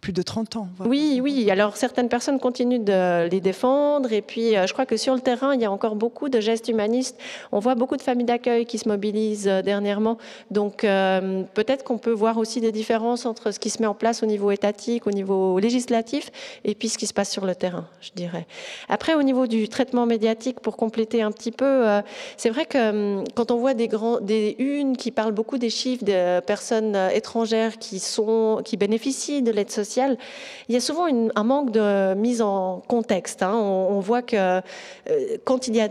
plus 0.00 0.12
de 0.12 0.22
30 0.22 0.56
ans. 0.56 0.68
Oui, 0.84 1.20
oui. 1.22 1.50
Alors 1.50 1.76
certaines 1.76 2.08
personnes 2.08 2.38
continuent 2.38 2.84
de 2.84 3.28
les 3.28 3.40
défendre. 3.40 4.12
Et 4.12 4.22
puis 4.22 4.56
euh, 4.56 4.66
je 4.66 4.72
crois 4.72 4.86
que 4.86 4.96
sur 4.96 5.14
le 5.14 5.20
terrain, 5.20 5.54
il 5.54 5.60
y 5.60 5.64
a 5.64 5.72
encore 5.72 5.96
beaucoup 5.96 6.28
de 6.28 6.40
gestes 6.40 6.68
humanistes. 6.68 7.18
On 7.50 7.58
voit 7.58 7.74
beaucoup 7.74 7.96
de 7.96 8.02
familles 8.02 8.26
d'accueil 8.26 8.64
qui 8.64 8.78
se 8.78 8.88
mobilisent 8.88 9.48
euh, 9.48 9.60
dernièrement. 9.60 10.16
Donc 10.52 10.84
euh, 10.84 11.42
peut-être 11.54 11.82
qu'on 11.82 11.98
peut 11.98 12.12
voir 12.12 12.38
aussi 12.38 12.60
des 12.60 12.70
différences 12.70 13.26
entre 13.26 13.50
ce 13.50 13.58
qui 13.58 13.70
se 13.70 13.82
met 13.82 13.88
en 13.88 13.94
place 13.94 14.22
au 14.22 14.26
niveau 14.26 14.52
étatique, 14.52 15.06
au 15.06 15.10
niveau 15.10 15.58
législatif, 15.58 16.30
et 16.64 16.74
puis 16.74 16.88
ce 16.88 16.96
qui 16.96 17.06
se 17.06 17.14
passe 17.14 17.30
sur 17.30 17.44
le 17.44 17.54
terrain, 17.54 17.86
je 18.00 18.10
dirais. 18.14 18.46
Après, 18.88 19.14
au 19.14 19.22
niveau 19.22 19.46
du 19.46 19.68
traitement 19.68 20.06
médiatique, 20.06 20.60
pour 20.60 20.76
compléter 20.76 21.22
un 21.22 21.32
petit 21.32 21.52
peu, 21.52 21.84
c'est 22.36 22.50
vrai 22.50 22.66
que 22.66 23.18
hum, 23.18 23.24
quand 23.34 23.50
on 23.50 23.56
voit 23.56 23.74
des, 23.74 23.88
grands, 23.88 24.20
des 24.20 24.54
unes 24.58 24.96
qui 24.96 25.10
parlent 25.10 25.32
beaucoup 25.32 25.58
des 25.58 25.70
chiffres 25.70 26.04
de 26.04 26.40
personnes 26.40 26.96
étrangères 27.12 27.78
qui, 27.78 27.98
sont, 27.98 28.60
qui 28.64 28.76
bénéficient 28.76 29.42
de 29.42 29.50
l'aide 29.50 29.70
sociale, 29.70 29.87
il 29.96 30.74
y 30.74 30.76
a 30.76 30.80
souvent 30.80 31.06
un 31.06 31.44
manque 31.44 31.70
de 31.70 32.14
mise 32.14 32.42
en 32.42 32.82
contexte. 32.86 33.42
Hein. 33.42 33.54
On, 33.54 34.00
voit 34.00 34.22
que 34.22 34.36
euh, 34.36 34.60
quand 35.44 35.68
il 35.68 35.76
y 35.76 35.80
a 35.80 35.88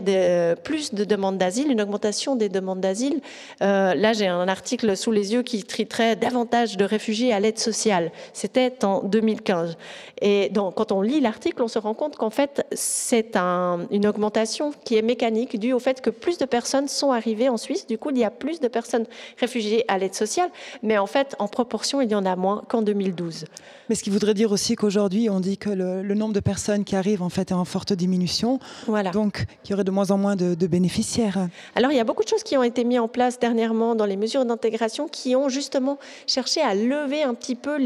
plus 0.56 0.94
de 0.94 1.04
demandes 1.04 1.38
d'asile, 1.38 1.70
une 1.70 1.80
augmentation 1.80 2.36
des 2.36 2.48
demandes 2.48 2.80
d'asile, 2.80 3.20
euh, 3.62 3.94
là 3.94 4.12
j'ai 4.12 4.26
un 4.26 4.48
article 4.48 4.96
sous 4.96 5.12
les 5.12 5.32
yeux 5.32 5.42
qui 5.42 5.64
traiterait 5.64 6.16
davantage 6.16 6.76
de 6.76 6.84
réfugiés 6.84 7.32
à 7.32 7.40
l'aide 7.40 7.58
sociale. 7.58 8.10
C'était 8.32 8.84
en 8.84 9.02
2015. 9.02 9.76
Et 10.20 10.50
quand 10.54 10.92
on 10.92 11.00
lit 11.00 11.20
l'article, 11.20 11.62
on 11.62 11.68
se 11.68 11.78
rend 11.78 11.94
compte 11.94 12.16
qu'en 12.16 12.30
fait, 12.30 12.66
c'est 12.72 13.36
une 13.36 14.06
augmentation 14.06 14.72
qui 14.84 14.96
est 14.96 15.02
mécanique 15.02 15.58
due 15.58 15.72
au 15.72 15.78
fait 15.78 16.00
que 16.00 16.10
plus 16.10 16.38
de 16.38 16.44
personnes 16.44 16.88
sont 16.88 17.12
arrivées 17.12 17.48
en 17.48 17.56
Suisse. 17.56 17.86
Du 17.86 17.98
coup, 17.98 18.10
il 18.10 18.18
y 18.18 18.24
a 18.24 18.30
plus 18.30 18.60
de 18.60 18.68
personnes 18.68 19.06
réfugiées 19.38 19.84
à 19.88 19.98
l'aide 19.98 20.14
sociale, 20.14 20.50
mais 20.82 20.98
en 20.98 21.06
fait, 21.06 21.36
en 21.38 21.48
proportion, 21.48 22.00
il 22.00 22.10
y 22.10 22.14
en 22.14 22.24
a 22.24 22.36
moins 22.36 22.64
qu'en 22.68 22.82
2012. 22.82 23.44
Mais 23.88 23.94
ce 23.94 24.02
qui 24.02 24.10
voudrait 24.10 24.34
dire 24.34 24.52
aussi 24.52 24.76
qu'aujourd'hui, 24.76 25.30
on 25.30 25.40
dit 25.40 25.58
que 25.58 25.70
le, 25.70 26.14
nombre 26.14 26.34
de 26.34 26.40
personnes 26.40 26.84
qui 26.84 26.96
arrivent 26.96 27.22
en 27.22 27.28
fait 27.28 27.50
est 27.50 27.54
en 27.54 27.64
forte 27.64 27.92
diminution. 27.92 28.58
Voilà. 28.86 29.10
Donc, 29.10 29.46
qu'il 29.62 29.72
y 29.72 29.74
aurait 29.74 29.84
de 29.84 29.90
moins 29.90 30.10
en 30.10 30.18
moins 30.18 30.36
de, 30.36 30.54
bénéficiaires. 30.66 31.48
Alors, 31.74 31.92
il 31.92 31.96
y 31.96 32.00
a 32.00 32.04
beaucoup 32.04 32.24
de 32.24 32.28
choses 32.28 32.42
qui 32.42 32.56
ont 32.56 32.62
été 32.62 32.84
mises 32.84 32.98
en 32.98 33.08
place 33.08 33.38
dernièrement 33.38 33.94
dans 33.94 34.04
les 34.04 34.16
mesures 34.16 34.44
d'intégration 34.44 35.08
qui 35.08 35.36
ont 35.36 35.48
justement 35.48 35.98
cherché 36.26 36.60
à 36.60 36.74
lever 36.74 37.22
un 37.22 37.34
petit 37.34 37.54
peu 37.54 37.78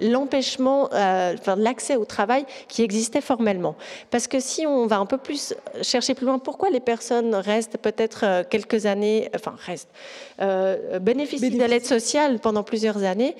l'empêchement, 0.00 0.90
euh, 0.92 1.34
enfin, 1.38 1.56
l'accès 1.56 1.96
au 1.96 2.04
travail 2.04 2.44
qui 2.68 2.82
existait 2.82 3.20
formellement. 3.20 3.76
Parce 4.10 4.26
que 4.26 4.40
si 4.40 4.66
on 4.66 4.86
va 4.86 4.98
un 4.98 5.06
peu 5.06 5.18
plus 5.18 5.54
chercher 5.82 6.14
plus 6.14 6.26
loin, 6.26 6.38
pourquoi 6.38 6.70
les 6.70 6.80
personnes 6.80 7.34
restent 7.34 7.78
peut-être 7.78 8.24
euh, 8.24 8.42
quelques 8.48 8.86
années, 8.86 9.30
enfin 9.34 9.54
restent, 9.66 9.90
euh, 10.40 10.98
bénéficient 10.98 11.50
de 11.50 11.64
l'aide 11.64 11.84
sociale 11.84 12.38
pendant 12.40 12.62
plusieurs 12.62 13.02
années, 13.04 13.36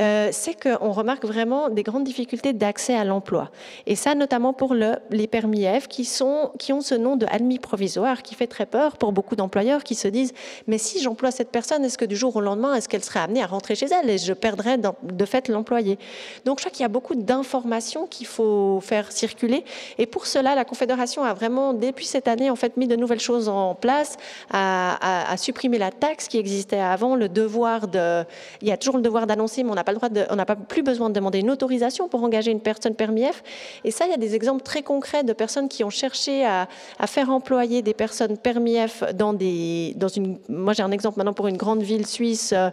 euh, 0.00 0.28
c'est 0.32 0.54
qu'on 0.60 0.92
remarque 0.92 1.24
vraiment 1.26 1.68
des 1.68 1.82
grandes 1.82 2.04
difficultés 2.04 2.52
d'accès 2.52 2.94
à 2.94 3.04
l'emploi. 3.04 3.50
Et 3.86 3.96
ça, 3.96 4.14
notamment 4.14 4.52
pour 4.52 4.74
le, 4.74 4.96
les 5.10 5.26
permis 5.26 5.64
F, 5.64 5.88
qui, 5.88 6.04
sont, 6.04 6.50
qui 6.58 6.72
ont 6.72 6.80
ce 6.80 6.94
nom 6.94 7.16
de 7.16 7.26
admis 7.30 7.58
provisoire, 7.58 8.22
qui 8.22 8.34
fait 8.34 8.46
très 8.46 8.66
peur 8.66 8.96
pour 8.96 9.12
beaucoup 9.12 9.36
d'employeurs 9.36 9.84
qui 9.84 9.94
se 9.94 10.08
disent, 10.08 10.32
mais 10.66 10.78
si 10.78 11.00
j'emploie 11.00 11.30
cette 11.30 11.50
personne, 11.50 11.84
est-ce 11.84 11.98
que 11.98 12.04
du 12.04 12.16
jour 12.16 12.34
au 12.36 12.40
lendemain, 12.40 12.74
est-ce 12.74 12.88
qu'elle 12.88 13.04
serait 13.04 13.20
amenée 13.20 13.42
à 13.42 13.46
rentrer 13.46 13.74
chez 13.74 13.86
elle 13.86 14.08
et 14.08 14.18
je 14.18 14.32
perdrais 14.32 14.78
de 14.78 15.24
fait 15.24 15.48
l'employé? 15.48 15.98
Donc 16.44 16.58
je 16.58 16.64
crois 16.64 16.70
qu'il 16.70 16.82
y 16.82 16.84
a 16.84 16.88
beaucoup 16.88 17.14
d'informations 17.14 18.06
qu'il 18.06 18.26
faut 18.26 18.80
faire 18.80 19.12
circuler. 19.12 19.64
Et 19.98 20.06
pour 20.06 20.26
cela, 20.26 20.54
la 20.54 20.64
Confédération 20.64 21.22
a 21.22 21.34
vraiment, 21.34 21.74
depuis 21.74 22.06
cette 22.06 22.28
année, 22.28 22.50
en 22.50 22.56
fait, 22.56 22.76
mis 22.76 22.86
de 22.86 22.96
nouvelles 22.96 23.20
choses 23.20 23.48
en 23.48 23.74
place, 23.74 24.16
à, 24.50 25.34
supprimer 25.36 25.78
la 25.78 25.90
taxe 25.90 26.28
qui 26.28 26.38
existait 26.38 26.80
avant, 26.80 27.14
le 27.16 27.28
devoir 27.28 27.88
de, 27.88 28.24
il 28.62 28.68
y 28.68 28.72
a 28.72 28.76
toujours 28.76 28.96
le 28.96 29.02
devoir 29.02 29.26
d'annoncer, 29.26 29.62
mais 29.62 29.70
on 29.70 29.74
n'a 29.74 29.84
pas 29.84 29.92
le 29.92 29.98
droit 29.98 30.08
de, 30.08 30.24
on 30.30 30.36
n'a 30.36 30.46
plus 30.46 30.82
besoin 30.82 31.10
demander 31.16 31.40
une 31.40 31.50
autorisation 31.50 32.08
pour 32.08 32.22
engager 32.22 32.50
une 32.50 32.60
personne 32.60 32.94
permis 32.94 33.24
F. 33.24 33.42
Et 33.84 33.90
ça, 33.90 34.06
il 34.06 34.10
y 34.10 34.14
a 34.14 34.18
des 34.18 34.34
exemples 34.34 34.62
très 34.62 34.82
concrets 34.82 35.24
de 35.24 35.32
personnes 35.32 35.68
qui 35.68 35.82
ont 35.84 35.90
cherché 35.90 36.44
à, 36.44 36.68
faire 37.06 37.30
employer 37.30 37.82
des 37.82 37.94
personnes 37.94 38.36
permis 38.36 38.76
F 38.86 39.02
dans 39.14 39.32
des, 39.32 39.94
dans 39.96 40.08
une, 40.08 40.38
moi 40.48 40.72
j'ai 40.72 40.82
un 40.82 40.90
exemple 40.90 41.18
maintenant 41.18 41.32
pour 41.32 41.48
une 41.48 41.56
grande 41.56 41.82
ville 41.82 42.06
suisse. 42.06 42.52
Euh, 42.52 42.70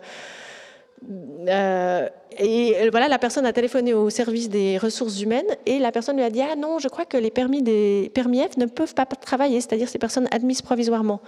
euh, 1.48 2.10
et 2.38 2.76
euh, 2.78 2.90
voilà, 2.92 3.08
la 3.08 3.20
personne 3.20 3.46
a 3.46 3.54
téléphoné 3.54 3.94
au 3.94 4.10
service 4.10 4.50
des 4.50 4.78
ressources 4.78 5.22
humaines 5.22 5.46
et 5.66 5.80
la 5.80 5.92
personne 5.92 6.18
lui 6.18 6.24
a 6.24 6.30
dit 6.30 6.42
Ah 6.42 6.56
non, 6.56 6.80
je 6.80 6.88
crois 6.88 7.06
que 7.06 7.18
les 7.18 7.32
permis, 7.32 7.62
des, 7.62 8.12
permis 8.14 8.42
F 8.42 8.58
ne 8.58 8.66
peuvent 8.66 8.94
pas 8.94 9.06
travailler, 9.06 9.62
c'est-à-dire 9.62 9.90
ces 9.90 10.00
personnes 10.00 10.28
admises 10.32 10.62
provisoirement. 10.62 11.22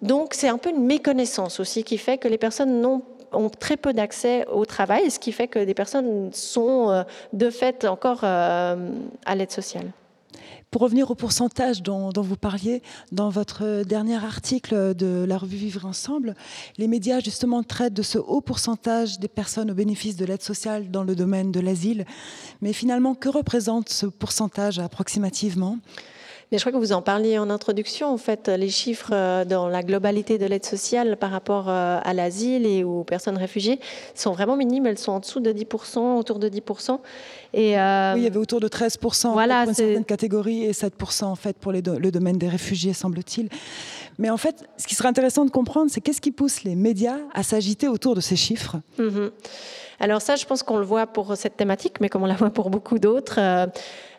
Donc 0.00 0.34
c'est 0.34 0.48
un 0.48 0.58
peu 0.58 0.70
une 0.70 0.84
méconnaissance 0.84 1.60
aussi 1.60 1.84
qui 1.84 1.96
fait 1.96 2.18
que 2.18 2.26
les 2.26 2.38
personnes 2.38 2.80
ont 3.32 3.50
très 3.50 3.76
peu 3.76 3.92
d'accès 3.92 4.46
au 4.48 4.64
travail, 4.64 5.10
ce 5.10 5.18
qui 5.18 5.32
fait 5.32 5.48
que 5.48 5.64
des 5.64 5.74
personnes 5.74 6.32
sont 6.32 6.90
euh, 6.90 7.02
de 7.32 7.50
fait 7.50 7.84
encore 7.84 8.24
à 8.24 8.76
l'aide 9.34 9.50
sociale. 9.50 9.92
Pour 10.72 10.80
revenir 10.80 11.10
au 11.10 11.14
pourcentage 11.14 11.82
dont, 11.82 12.10
vous 12.16 12.36
parliez, 12.36 12.80
dans 13.12 13.28
votre 13.28 13.82
dernier 13.82 14.16
article 14.16 14.94
de 14.94 15.26
la 15.28 15.36
revue 15.36 15.58
Vivre 15.58 15.84
Ensemble, 15.84 16.34
les 16.78 16.88
médias 16.88 17.20
justement 17.20 17.62
traitent 17.62 17.92
de 17.92 18.00
ce 18.00 18.16
haut 18.16 18.40
pourcentage 18.40 19.18
des 19.18 19.28
personnes 19.28 19.70
au 19.70 19.74
bénéfice 19.74 20.16
de 20.16 20.24
l'aide 20.24 20.40
sociale 20.40 20.90
dans 20.90 21.04
le 21.04 21.14
domaine 21.14 21.52
de 21.52 21.60
l'asile. 21.60 22.06
Mais 22.62 22.72
finalement, 22.72 23.14
que 23.14 23.28
représente 23.28 23.90
ce 23.90 24.06
pourcentage 24.06 24.78
approximativement? 24.78 25.76
Je 26.58 26.62
crois 26.62 26.72
que 26.72 26.84
vous 26.84 26.92
en 26.92 27.02
parliez 27.02 27.38
en 27.38 27.50
introduction. 27.50 28.12
En 28.12 28.18
fait, 28.18 28.48
les 28.48 28.68
chiffres 28.68 29.10
euh, 29.12 29.44
dans 29.44 29.68
la 29.68 29.82
globalité 29.82 30.38
de 30.38 30.46
l'aide 30.46 30.64
sociale 30.64 31.16
par 31.16 31.30
rapport 31.30 31.68
euh, 31.68 31.98
à 32.02 32.12
l'asile 32.12 32.66
et 32.66 32.84
aux 32.84 33.04
personnes 33.04 33.36
réfugiées 33.36 33.80
sont 34.14 34.32
vraiment 34.32 34.56
minimes. 34.56 34.86
Elles 34.86 34.98
sont 34.98 35.12
en 35.12 35.20
dessous 35.20 35.40
de 35.40 35.52
10%, 35.52 36.18
autour 36.18 36.38
de 36.38 36.48
10%. 36.48 36.98
Et 37.54 37.78
euh, 37.78 38.12
oui, 38.14 38.20
il 38.20 38.24
y 38.24 38.26
avait 38.26 38.38
autour 38.38 38.60
de 38.60 38.68
13% 38.68 39.32
voilà, 39.32 39.64
pour 39.64 39.74
certaines 39.74 40.04
catégories 40.04 40.64
et 40.64 40.72
7% 40.72 41.24
en 41.24 41.36
fait 41.36 41.56
pour 41.56 41.72
le 41.72 41.80
domaine 41.80 42.38
des 42.38 42.48
réfugiés, 42.48 42.92
semble-t-il. 42.92 43.48
Mais 44.18 44.30
en 44.30 44.36
fait, 44.36 44.68
ce 44.76 44.86
qui 44.86 44.94
serait 44.94 45.08
intéressant 45.08 45.44
de 45.44 45.50
comprendre, 45.50 45.90
c'est 45.90 46.00
qu'est-ce 46.00 46.20
qui 46.20 46.32
pousse 46.32 46.64
les 46.64 46.74
médias 46.74 47.18
à 47.34 47.42
s'agiter 47.42 47.88
autour 47.88 48.14
de 48.14 48.20
ces 48.20 48.36
chiffres? 48.36 48.76
Mhm. 48.98 49.30
Alors 50.00 50.20
ça, 50.20 50.36
je 50.36 50.44
pense 50.44 50.62
qu'on 50.62 50.78
le 50.78 50.84
voit 50.84 51.06
pour 51.06 51.36
cette 51.36 51.56
thématique, 51.56 52.00
mais 52.00 52.08
comme 52.08 52.22
on 52.24 52.26
la 52.26 52.34
voit 52.34 52.50
pour 52.50 52.70
beaucoup 52.70 52.98
d'autres. 52.98 53.38
Euh, 53.38 53.66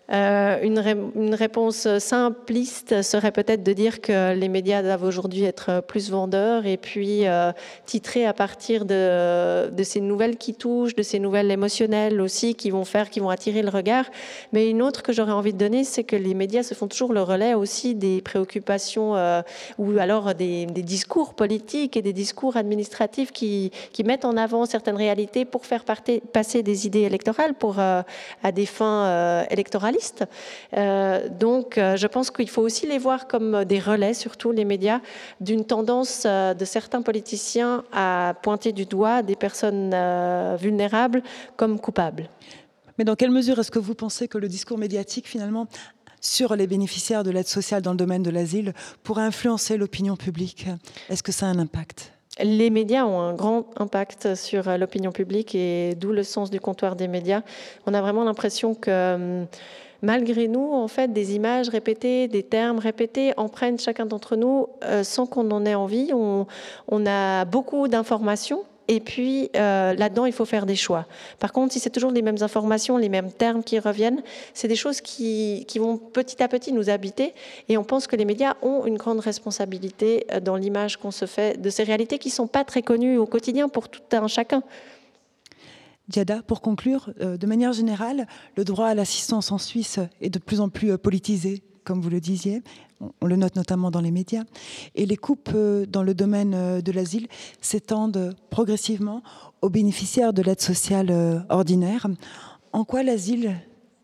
une, 0.09 1.33
réponse 1.33 1.87
simpliste 1.99 3.01
serait 3.01 3.31
peut-être 3.31 3.63
de 3.63 3.71
dire 3.71 4.01
que 4.01 4.33
les 4.33 4.49
médias 4.49 4.81
doivent 4.81 5.03
aujourd'hui 5.03 5.45
être 5.45 5.81
plus 5.81 6.11
vendeurs 6.11 6.65
et 6.65 6.77
puis 6.77 7.25
euh, 7.25 7.51
titrer 7.85 8.25
à 8.25 8.33
partir 8.33 8.85
de, 8.85 9.71
ces 9.83 10.01
nouvelles 10.01 10.37
qui 10.37 10.55
touchent, 10.55 10.95
de 10.95 11.03
ces 11.03 11.19
nouvelles 11.19 11.49
émotionnelles 11.51 12.19
aussi 12.19 12.55
qui 12.55 12.69
vont 12.69 12.83
faire, 12.83 13.09
qui 13.09 13.21
vont 13.21 13.29
attirer 13.29 13.61
le 13.61 13.69
regard. 13.69 14.05
Mais 14.51 14.69
une 14.69 14.81
autre 14.81 15.03
que 15.03 15.13
j'aurais 15.13 15.31
envie 15.31 15.53
de 15.53 15.57
donner, 15.57 15.83
c'est 15.85 16.03
que 16.03 16.17
les 16.17 16.33
médias 16.33 16.63
se 16.63 16.73
font 16.73 16.87
toujours 16.87 17.13
le 17.13 17.21
relais 17.21 17.53
aussi 17.53 17.95
des 17.95 18.21
préoccupations 18.21 19.15
euh, 19.15 19.41
ou 19.77 19.97
alors 19.99 20.35
des, 20.35 20.65
discours 20.65 21.33
politiques 21.33 21.95
et 21.95 22.01
des 22.01 22.13
discours 22.13 22.57
administratifs 22.57 23.31
qui, 23.31 23.71
mettent 24.03 24.25
en 24.25 24.35
avant 24.35 24.65
certaines 24.65 24.97
réalités 24.97 25.45
pour 25.45 25.65
faire 25.65 25.85
passer 25.85 26.61
des 26.61 26.85
idées 26.85 27.03
électorales 27.03 27.53
pour, 27.53 27.79
à 27.79 28.03
des 28.53 28.65
fins 28.65 29.45
électorales 29.49 29.92
euh, 30.77 31.29
donc, 31.29 31.77
euh, 31.77 31.95
je 31.95 32.07
pense 32.07 32.31
qu'il 32.31 32.49
faut 32.49 32.61
aussi 32.61 32.87
les 32.87 32.97
voir 32.97 33.27
comme 33.27 33.65
des 33.65 33.79
relais, 33.79 34.13
surtout 34.13 34.51
les 34.51 34.65
médias, 34.65 34.99
d'une 35.39 35.65
tendance 35.65 36.23
euh, 36.25 36.53
de 36.53 36.65
certains 36.65 37.01
politiciens 37.01 37.83
à 37.91 38.35
pointer 38.41 38.71
du 38.71 38.85
doigt 38.85 39.21
des 39.21 39.35
personnes 39.35 39.95
vulnérables 40.57 41.23
comme 41.55 41.79
coupables. 41.79 42.29
Mais 42.97 43.05
dans 43.05 43.15
quelle 43.15 43.31
mesure 43.31 43.59
est-ce 43.59 43.71
que 43.71 43.79
vous 43.79 43.95
pensez 43.95 44.27
que 44.27 44.37
le 44.37 44.47
discours 44.47 44.77
médiatique, 44.77 45.27
finalement, 45.27 45.67
sur 46.21 46.55
les 46.55 46.67
bénéficiaires 46.67 47.23
de 47.23 47.31
l'aide 47.31 47.47
sociale 47.47 47.81
dans 47.81 47.91
le 47.91 47.97
domaine 47.97 48.23
de 48.23 48.29
l'asile 48.29 48.73
pourrait 49.03 49.23
influencer 49.23 49.77
l'opinion 49.77 50.15
publique? 50.15 50.67
Est-ce 51.09 51.23
que 51.23 51.31
ça 51.31 51.47
a 51.47 51.49
un 51.49 51.59
impact? 51.59 52.13
Les 52.41 52.69
médias 52.69 53.05
ont 53.05 53.19
un 53.19 53.33
grand 53.33 53.65
impact 53.77 54.35
sur 54.35 54.77
l'opinion 54.77 55.11
publique 55.11 55.53
et 55.55 55.95
d'où 55.95 56.11
le 56.11 56.23
sens 56.23 56.49
du 56.49 56.59
comptoir 56.59 56.95
des 56.95 57.07
médias. 57.07 57.41
On 57.85 57.93
a 57.93 58.01
vraiment 58.01 58.23
l'impression 58.23 58.73
que 58.73 59.15
hum, 59.15 59.47
malgré 60.03 60.47
nous, 60.47 60.71
en 60.71 60.87
fait, 60.87 61.11
des 61.11 61.33
images 61.33 61.69
répétées, 61.69 62.27
des 62.27 62.43
termes 62.43 62.77
répétés 62.77 63.33
en 63.37 63.49
prennent 63.49 63.79
chacun 63.79 64.05
d'entre 64.05 64.35
nous 64.35 64.67
euh, 64.83 65.03
sans 65.03 65.25
qu'on 65.25 65.49
en 65.49 65.65
ait 65.65 65.73
envie. 65.75 66.11
On, 66.13 66.45
a 67.07 67.45
beaucoup 67.45 67.87
d'informations. 67.87 68.63
Et 68.87 68.99
puis 68.99 69.49
euh, 69.55 69.93
là-dedans, 69.93 70.25
il 70.25 70.33
faut 70.33 70.45
faire 70.45 70.65
des 70.65 70.75
choix. 70.75 71.05
Par 71.39 71.53
contre, 71.53 71.73
si 71.73 71.79
c'est 71.79 71.89
toujours 71.89 72.11
les 72.11 72.21
mêmes 72.21 72.41
informations, 72.41 72.97
les 72.97 73.09
mêmes 73.09 73.31
termes 73.31 73.63
qui 73.63 73.79
reviennent, 73.79 74.21
c'est 74.53 74.67
des 74.67 74.75
choses 74.75 74.99
qui, 75.01 75.65
qui, 75.67 75.79
vont 75.79 75.97
petit 75.97 76.43
à 76.43 76.47
petit 76.47 76.73
nous 76.73 76.89
habiter. 76.89 77.33
Et 77.69 77.77
on 77.77 77.83
pense 77.83 78.07
que 78.07 78.15
les 78.15 78.25
médias 78.25 78.55
ont 78.61 78.85
une 78.85 78.97
grande 78.97 79.19
responsabilité 79.19 80.25
euh, 80.31 80.39
dans 80.39 80.55
l'image 80.55 80.97
qu'on 80.97 81.11
se 81.11 81.25
fait 81.25 81.61
de 81.61 81.69
ces 81.69 81.83
réalités 81.83 82.19
qui 82.19 82.29
ne 82.29 82.33
sont 82.33 82.47
pas 82.47 82.63
très 82.63 82.81
connues 82.81 83.17
au 83.17 83.25
quotidien 83.25 83.69
pour 83.69 83.89
tout 83.89 84.01
un 84.11 84.27
chacun. 84.27 84.63
Diada, 86.09 86.41
pour 86.43 86.59
conclure, 86.59 87.11
euh, 87.21 87.37
de 87.37 87.47
manière 87.47 87.71
générale, 87.71 88.27
le 88.57 88.65
droit 88.65 88.87
à 88.87 88.93
l'assistance 88.93 89.51
en 89.53 89.57
Suisse 89.57 89.99
est 90.19 90.29
de 90.29 90.39
plus 90.39 90.59
en 90.59 90.67
plus 90.67 90.97
politisé, 90.97 91.63
comme 91.83 92.01
vous 92.01 92.09
le 92.09 92.19
disiez. 92.19 92.61
On 93.21 93.25
le 93.25 93.35
note 93.35 93.55
notamment 93.55 93.91
dans 93.91 94.01
les 94.01 94.11
médias. 94.11 94.43
Et 94.95 95.05
les 95.05 95.17
coupes 95.17 95.51
euh, 95.53 95.85
dans 95.85 96.03
le 96.03 96.13
domaine 96.13 96.81
de 96.81 96.91
l'asile 96.91 97.27
s'étendent 97.61 98.35
progressivement 98.49 99.23
aux 99.61 99.69
bénéficiaires 99.69 100.33
de 100.33 100.41
l'aide 100.41 100.61
sociale 100.61 101.45
ordinaire. 101.49 102.07
En 102.71 102.83
quoi 102.83 103.03
l'asile 103.03 103.55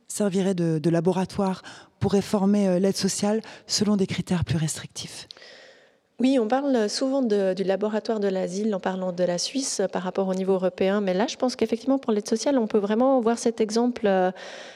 servirait 0.07 0.55
de 0.55 0.89
laboratoire 0.89 1.61
pour 1.99 2.13
réformer 2.13 2.79
l'aide 2.79 2.95
sociale 2.95 3.41
selon 3.67 3.97
des 3.97 4.07
critères 4.07 4.45
plus 4.45 4.57
restrictifs? 4.57 5.27
Oui, 6.21 6.37
on 6.37 6.49
parle 6.49 6.89
souvent 6.89 7.21
du 7.21 7.63
laboratoire 7.63 8.19
de 8.19 8.27
l'asile 8.27 8.75
en 8.75 8.81
parlant 8.81 9.13
de 9.13 9.23
la 9.23 9.37
Suisse 9.37 9.81
par 9.89 10.03
rapport 10.03 10.27
au 10.27 10.33
niveau 10.33 10.51
européen, 10.51 10.99
mais 10.99 11.13
là, 11.13 11.27
je 11.27 11.37
pense 11.37 11.55
qu'effectivement, 11.55 11.97
pour 11.97 12.11
l'aide 12.11 12.27
sociale, 12.27 12.57
on 12.57 12.67
peut 12.67 12.77
vraiment 12.77 13.21
voir 13.21 13.37
cet 13.37 13.61
exemple 13.61 14.01
euh, 14.05 14.29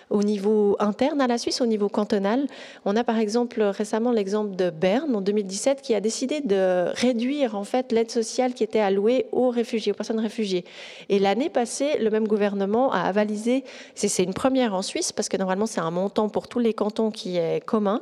au 0.10 0.24
niveau 0.24 0.78
interne 0.80 1.20
à 1.20 1.28
la 1.28 1.38
Suisse, 1.38 1.60
au 1.60 1.66
niveau 1.66 1.90
cantonal. 1.90 2.48
On 2.86 2.96
a 2.96 3.04
par 3.04 3.18
exemple 3.18 3.62
récemment 3.62 4.14
l'exemple 4.14 4.56
de 4.56 4.70
Berne 4.70 5.14
en 5.18 5.20
2017 5.20 5.82
qui 5.82 5.94
a 5.94 6.00
décidé 6.00 6.40
de 6.40 6.90
réduire 6.96 7.58
en 7.58 7.66
fait 7.66 7.92
l'aide 7.92 8.12
sociale 8.12 8.54
qui 8.54 8.64
était 8.64 8.80
allouée 8.80 9.26
aux 9.34 9.50
réfugiés, 9.50 9.92
aux 9.92 9.96
personnes 9.96 10.22
réfugiées. 10.22 10.64
Et 11.10 11.20
l'année 11.20 11.50
passée, 11.50 11.98
le 12.00 12.10
même 12.10 12.28
gouvernement 12.28 12.94
a 12.94 13.02
avalisé, 13.02 13.66
c'est 13.96 14.24
une 14.24 14.34
première 14.34 14.74
en 14.76 14.82
Suisse 14.82 15.12
parce 15.12 15.28
que 15.28 15.36
normalement 15.36 15.66
c'est 15.66 15.82
un 15.82 15.92
montant 15.92 16.30
pour 16.30 16.48
tous 16.48 16.60
les 16.60 16.74
cantons 16.74 17.12
qui 17.12 17.36
est 17.36 17.66
commun, 17.66 18.02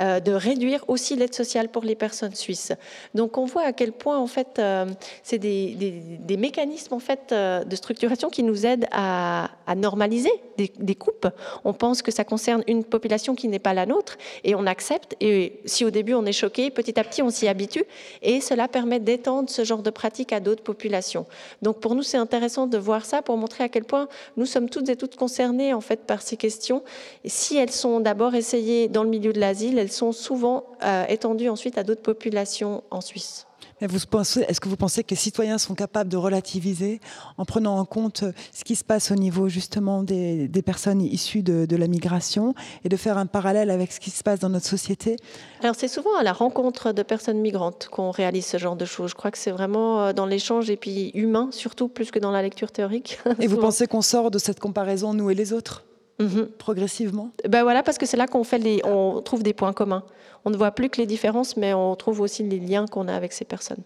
euh, 0.00 0.18
de 0.18 0.32
réduire 0.32 0.84
aussi 0.88 1.14
l'aide 1.14 1.34
sociale 1.34 1.68
pour 1.68 1.84
les 1.84 1.94
personnes 1.94 2.34
suisses. 2.34 2.72
Donc 3.14 3.38
on 3.38 3.44
voit 3.44 3.62
à 3.62 3.72
quel 3.72 3.92
point 3.92 4.18
en 4.18 4.26
fait 4.26 4.58
euh, 4.58 4.86
c'est 5.22 5.38
des, 5.38 6.36
mécanismes 6.38 6.94
en 6.94 6.98
fait 6.98 7.32
euh, 7.32 7.64
de 7.64 7.76
structuration 7.76 8.30
qui 8.30 8.42
nous 8.42 8.66
aident 8.66 8.86
à, 8.92 9.50
normaliser 9.76 10.30
des, 10.56 10.72
des, 10.78 10.94
coupes. 10.94 11.28
On 11.64 11.72
pense 11.72 12.02
que 12.02 12.10
ça 12.10 12.24
concerne 12.24 12.62
une 12.66 12.84
population 12.84 13.34
qui 13.34 13.48
n'est 13.48 13.58
pas 13.58 13.74
la 13.74 13.86
nôtre 13.86 14.16
et 14.44 14.54
on 14.54 14.66
accepte. 14.66 15.16
Et 15.20 15.60
si 15.64 15.84
au 15.84 15.90
début 15.90 16.14
on 16.14 16.24
est 16.24 16.32
choqué, 16.32 16.70
petit 16.70 16.98
à 16.98 17.04
petit 17.04 17.22
on 17.22 17.30
s'y 17.30 17.48
habitue 17.48 17.84
et 18.22 18.40
cela 18.40 18.68
permet 18.68 19.00
d'étendre 19.00 19.50
ce 19.50 19.64
genre 19.64 19.82
de 19.82 19.90
pratique 19.90 20.32
à 20.32 20.40
d'autres 20.40 20.62
populations. 20.62 21.26
Donc 21.62 21.80
pour 21.80 21.94
nous 21.94 22.02
c'est 22.02 22.16
intéressant 22.18 22.66
de 22.66 22.78
voir 22.78 23.04
ça 23.04 23.22
pour 23.22 23.36
montrer 23.36 23.64
à 23.64 23.68
quel 23.68 23.84
point 23.84 24.08
nous 24.36 24.46
sommes 24.46 24.68
toutes 24.68 24.88
et 24.88 24.96
toutes 24.96 25.16
concernées 25.16 25.74
en 25.74 25.80
fait 25.80 26.00
par 26.06 26.22
ces 26.22 26.36
questions. 26.36 26.82
Et 27.24 27.28
si 27.28 27.56
elles 27.56 27.70
sont 27.70 28.00
d'abord 28.00 28.34
essayées 28.34 28.88
dans 28.88 29.04
le 29.04 29.10
milieu 29.10 29.32
de 29.32 29.40
l'asile, 29.40 29.78
elles 29.78 29.92
sont 29.92 30.12
souvent 30.12 30.64
euh, 30.82 31.04
étendues 31.08 31.48
ensuite 31.48 31.78
à 31.78 31.82
d'autres 31.82 32.02
populations 32.02 32.69
en 32.90 33.00
Suisse. 33.00 33.46
Est-ce 33.80 34.60
que 34.60 34.68
vous 34.68 34.76
pensez 34.76 35.04
que 35.04 35.10
les 35.10 35.16
citoyens 35.16 35.56
sont 35.56 35.74
capables 35.74 36.10
de 36.10 36.16
relativiser 36.16 37.00
en 37.38 37.44
prenant 37.44 37.78
en 37.78 37.84
compte 37.84 38.24
ce 38.52 38.64
qui 38.64 38.76
se 38.76 38.84
passe 38.84 39.10
au 39.10 39.14
niveau 39.14 39.48
justement 39.48 40.02
des, 40.02 40.48
personnes 40.64 41.00
issues 41.00 41.42
de, 41.42 41.64
de, 41.64 41.76
la 41.76 41.86
migration 41.86 42.54
et 42.84 42.90
de 42.90 42.96
faire 42.96 43.16
un 43.16 43.26
parallèle 43.26 43.70
avec 43.70 43.92
ce 43.92 44.00
qui 44.00 44.10
se 44.10 44.22
passe 44.22 44.40
dans 44.40 44.50
notre 44.50 44.66
société? 44.66 45.16
Alors 45.62 45.74
c'est 45.74 45.88
souvent 45.88 46.14
à 46.18 46.22
la 46.22 46.32
rencontre 46.32 46.92
de 46.92 47.02
personnes 47.02 47.40
migrantes 47.40 47.88
qu'on 47.90 48.10
réalise 48.10 48.46
ce 48.46 48.58
genre 48.58 48.76
de 48.76 48.84
choses. 48.84 49.10
Je 49.10 49.14
crois 49.14 49.30
que 49.30 49.38
c'est 49.38 49.50
vraiment 49.50 50.02
euh, 50.02 50.12
dans 50.12 50.26
l'échange 50.26 50.68
et 50.68 50.76
puis 50.76 51.10
humain 51.14 51.48
surtout 51.50 51.88
plus 51.88 52.10
que 52.10 52.18
dans 52.18 52.32
la 52.32 52.42
lecture 52.42 52.72
théorique. 52.72 53.18
Et 53.40 53.46
vous 53.46 53.56
pensez 53.56 53.86
qu'on 53.86 54.02
sort 54.02 54.30
de 54.30 54.38
cette 54.38 54.60
comparaison 54.60 55.14
nous 55.14 55.30
et 55.30 55.34
les 55.34 55.52
autres? 55.52 55.84
Mhm. 56.20 56.48
progressivement? 56.58 57.30
Ben 57.48 57.62
voilà, 57.62 57.82
parce 57.82 57.98
que 57.98 58.06
c'est 58.06 58.16
là 58.16 58.26
qu'on 58.26 58.44
fait 58.44 58.58
les, 58.58 58.80
on 58.84 59.20
trouve 59.22 59.42
des 59.42 59.54
points 59.54 59.72
communs. 59.72 60.04
On 60.44 60.50
ne 60.50 60.56
voit 60.56 60.70
plus 60.70 60.88
que 60.88 61.00
les 61.00 61.06
différences, 61.06 61.56
mais 61.56 61.74
on 61.74 61.96
trouve 61.96 62.20
aussi 62.20 62.42
les 62.42 62.60
liens 62.60 62.86
qu'on 62.86 63.08
a 63.08 63.14
avec 63.14 63.32
ces 63.32 63.44
personnes. 63.44 63.82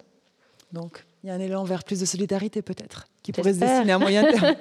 Donc, 0.72 1.04
il 1.24 1.28
y 1.28 1.30
a 1.30 1.34
un 1.34 1.40
élan 1.40 1.64
vers 1.64 1.84
plus 1.84 1.98
de 1.98 2.04
solidarité 2.04 2.60
peut-être 2.60 3.08
qui 3.22 3.32
pourrait 3.32 3.54
se 3.54 3.58
dessiner 3.58 3.92
à 3.92 3.98
moyen 3.98 4.22
terme. 4.30 4.54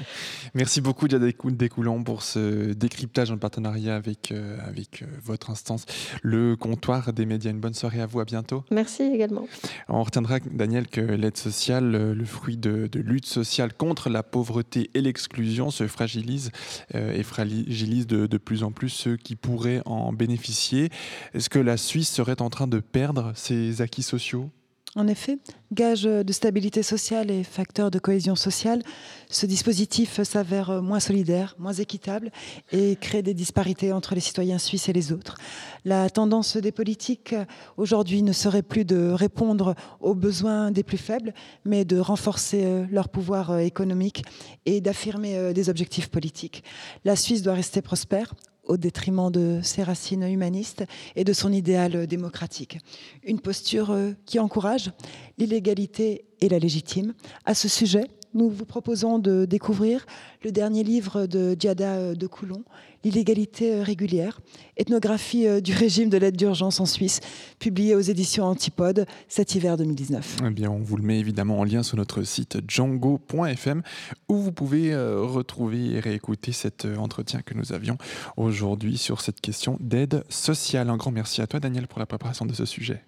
Merci 0.54 0.82
beaucoup 0.82 1.08
Diada 1.08 1.26
Découlant 1.44 2.02
pour 2.02 2.22
ce 2.22 2.74
décryptage 2.74 3.30
en 3.30 3.38
partenariat 3.38 3.96
avec, 3.96 4.30
euh, 4.30 4.58
avec 4.66 5.00
euh, 5.00 5.06
votre 5.24 5.48
instance, 5.48 5.86
le 6.22 6.56
comptoir 6.56 7.14
des 7.14 7.24
médias. 7.24 7.50
Une 7.50 7.60
bonne 7.60 7.72
soirée 7.72 8.02
à 8.02 8.06
vous, 8.06 8.20
à 8.20 8.26
bientôt. 8.26 8.64
Merci 8.70 9.04
également. 9.04 9.46
On 9.88 10.02
retiendra, 10.02 10.40
Daniel, 10.40 10.88
que 10.88 11.00
l'aide 11.00 11.38
sociale, 11.38 11.94
euh, 11.94 12.14
le 12.14 12.24
fruit 12.26 12.58
de, 12.58 12.86
de, 12.86 13.00
lutte 13.00 13.24
sociale 13.24 13.72
contre 13.72 14.10
la 14.10 14.22
pauvreté 14.22 14.90
et 14.92 15.00
l'exclusion, 15.00 15.70
se 15.70 15.86
fragilise 15.86 16.50
et 16.92 17.22
fragilise 17.22 18.06
de, 18.06 18.26
de 18.26 18.36
plus 18.36 18.62
en 18.62 18.72
plus 18.72 18.90
ceux 18.90 19.16
qui 19.16 19.36
pourraient 19.36 19.80
en 19.86 20.12
bénéficier. 20.12 20.90
Est-ce 21.32 21.48
que 21.48 21.58
la 21.58 21.78
Suisse 21.78 22.10
serait 22.10 22.42
en 22.42 22.50
train 22.50 22.66
de 22.66 22.80
perdre 22.80 23.32
ses 23.34 23.80
acquis 23.80 24.02
sociaux? 24.02 24.50
En 24.96 25.06
effet, 25.06 25.38
gage 25.72 26.02
de 26.02 26.32
stabilité 26.32 26.82
sociale 26.82 27.30
et 27.30 27.44
facteur 27.44 27.92
de 27.92 28.00
cohésion 28.00 28.34
sociale, 28.34 28.82
ce 29.28 29.46
dispositif 29.46 30.20
s'avère 30.22 30.82
moins 30.82 30.98
solidaire, 30.98 31.54
moins 31.60 31.72
équitable 31.72 32.32
et 32.72 32.96
crée 32.96 33.22
des 33.22 33.34
disparités 33.34 33.92
entre 33.92 34.16
les 34.16 34.20
citoyens 34.20 34.58
suisses 34.58 34.88
et 34.88 34.92
les 34.92 35.12
autres. 35.12 35.36
La 35.84 36.10
tendance 36.10 36.56
des 36.56 36.72
politiques 36.72 37.36
aujourd'hui 37.76 38.22
ne 38.22 38.32
serait 38.32 38.62
plus 38.62 38.84
de 38.84 39.10
répondre 39.10 39.76
aux 40.00 40.14
besoins 40.14 40.72
des 40.72 40.82
plus 40.82 40.98
faibles, 40.98 41.34
mais 41.64 41.84
de 41.84 41.98
renforcer 41.98 42.84
leur 42.90 43.08
pouvoir 43.08 43.60
économique 43.60 44.24
et 44.66 44.80
d'affirmer 44.80 45.52
des 45.54 45.68
objectifs 45.68 46.08
politiques. 46.08 46.64
La 47.04 47.14
Suisse 47.14 47.42
doit 47.42 47.54
rester 47.54 47.80
prospère, 47.80 48.34
au 48.64 48.76
détriment 48.76 49.30
de 49.30 49.60
ses 49.62 49.82
racines 49.82 50.22
humanistes 50.22 50.84
et 51.16 51.24
de 51.24 51.32
son 51.32 51.52
idéal 51.52 52.06
démocratique. 52.06 52.78
Une 53.24 53.40
posture 53.40 53.90
euh, 53.90 54.12
qui 54.26 54.38
encourage 54.38 54.92
l'illégalité 55.38 56.24
et 56.40 56.48
la 56.48 56.58
légitime. 56.58 57.14
À 57.44 57.54
ce 57.54 57.68
sujet, 57.68 58.04
nous 58.32 58.48
vous 58.48 58.64
proposons 58.64 59.18
de 59.18 59.44
découvrir 59.44 60.06
le 60.44 60.52
dernier 60.52 60.84
livre 60.84 61.26
de 61.26 61.54
Diada 61.54 61.94
euh, 61.94 62.14
de 62.14 62.26
Coulon, 62.26 62.62
L'illégalité 63.04 63.74
euh, 63.74 63.82
régulière, 63.82 64.40
ethnographie 64.76 65.46
euh, 65.46 65.60
du 65.60 65.72
régime 65.72 66.10
de 66.10 66.18
l'aide 66.18 66.36
d'urgence 66.36 66.80
en 66.80 66.86
Suisse, 66.86 67.20
publié 67.58 67.94
aux 67.94 68.00
éditions 68.00 68.44
Antipode 68.44 69.06
cet 69.28 69.54
hiver 69.54 69.76
2019. 69.76 70.38
Eh 70.46 70.50
bien, 70.50 70.70
on 70.70 70.78
vous 70.78 70.96
le 70.96 71.02
met 71.02 71.18
évidemment 71.18 71.58
en 71.58 71.64
lien 71.64 71.82
sur 71.82 71.96
notre 71.96 72.22
site 72.22 72.58
django.fm 72.68 73.82
où 74.28 74.36
vous 74.36 74.52
pouvez 74.52 74.94
retrouver 74.94 75.92
et 75.94 76.00
réécouter 76.00 76.52
cet 76.52 76.84
entretien 76.84 77.42
que 77.42 77.54
nous 77.54 77.72
avions 77.72 77.96
aujourd'hui 78.36 78.98
sur 78.98 79.20
cette 79.20 79.40
question 79.40 79.76
d'aide 79.80 80.24
sociale. 80.28 80.90
Un 80.90 80.96
grand 80.96 81.10
merci 81.10 81.40
à 81.42 81.46
toi, 81.46 81.60
Daniel, 81.60 81.86
pour 81.86 81.98
la 82.00 82.06
préparation 82.06 82.44
de 82.44 82.54
ce 82.54 82.64
sujet. 82.64 83.02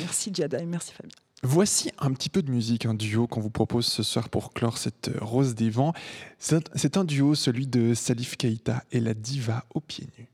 Merci, 0.00 0.30
Diada, 0.30 0.58
et 0.58 0.66
merci, 0.66 0.92
Fabien. 0.92 1.25
Voici 1.42 1.90
un 1.98 2.12
petit 2.12 2.28
peu 2.28 2.42
de 2.42 2.50
musique, 2.50 2.86
un 2.86 2.94
duo 2.94 3.26
qu'on 3.26 3.40
vous 3.40 3.50
propose 3.50 3.86
ce 3.86 4.02
soir 4.02 4.28
pour 4.28 4.52
clore 4.52 4.78
cette 4.78 5.10
rose 5.20 5.54
des 5.54 5.70
vents. 5.70 5.92
C'est 6.38 6.96
un 6.96 7.04
duo, 7.04 7.34
celui 7.34 7.66
de 7.66 7.94
Salif 7.94 8.36
Keita 8.36 8.82
et 8.90 9.00
la 9.00 9.14
diva 9.14 9.64
aux 9.74 9.80
pieds 9.80 10.08
nus. 10.18 10.28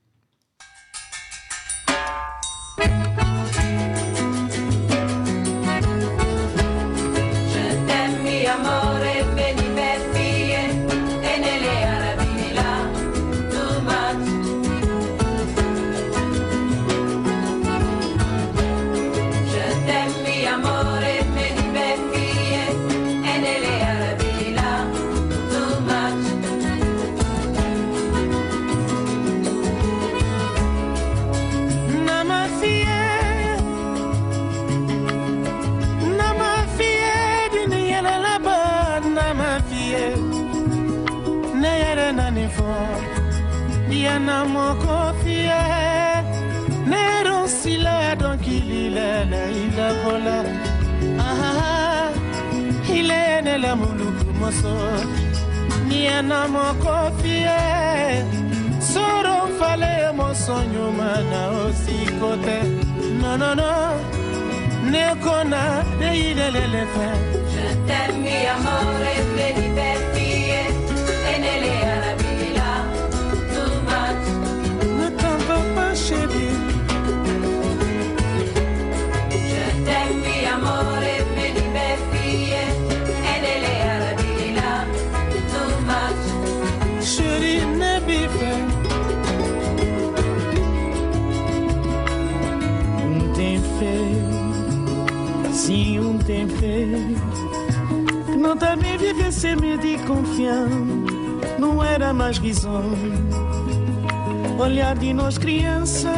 te 58.12 58.24
soro 58.92 59.36
fale 59.58 60.12
moso 60.18 60.56
nyuma 60.72 61.10
na 61.30 61.42
osiko 61.64 62.30
te. 62.44 62.58
Nonono 63.20 63.72
nekona 64.92 65.62
neilelele 66.00 66.84
fe. 66.94 67.08
Je 67.52 67.66
t'aime, 67.86 68.18
mi 68.24 68.36
amore, 68.54 69.14
me 69.36 69.46
divertie, 69.60 70.60
enele. 71.34 71.81
E 95.52 95.68
nelle 95.68 95.98
arabi 95.98 96.24
tem 96.24 96.48
feito. 96.48 97.20
Não 98.38 98.56
também 98.56 98.96
viver 98.96 99.32
sem 99.32 99.56
medo 99.56 99.86
e 99.86 99.98
confiança, 99.98 100.74
não 101.58 101.82
era 101.82 102.12
mais 102.12 102.38
risonho. 102.38 103.28
Olhar 104.58 104.96
de 104.96 105.12
nós 105.12 105.38
criança, 105.38 106.12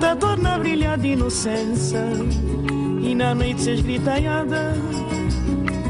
Tá 0.00 0.16
torna 0.16 0.58
brilhar 0.58 0.98
de 0.98 1.08
inocência. 1.08 2.02
E 3.00 3.14
na 3.14 3.34
noite 3.34 3.62
se 3.62 3.70
esgritanhada 3.70 4.74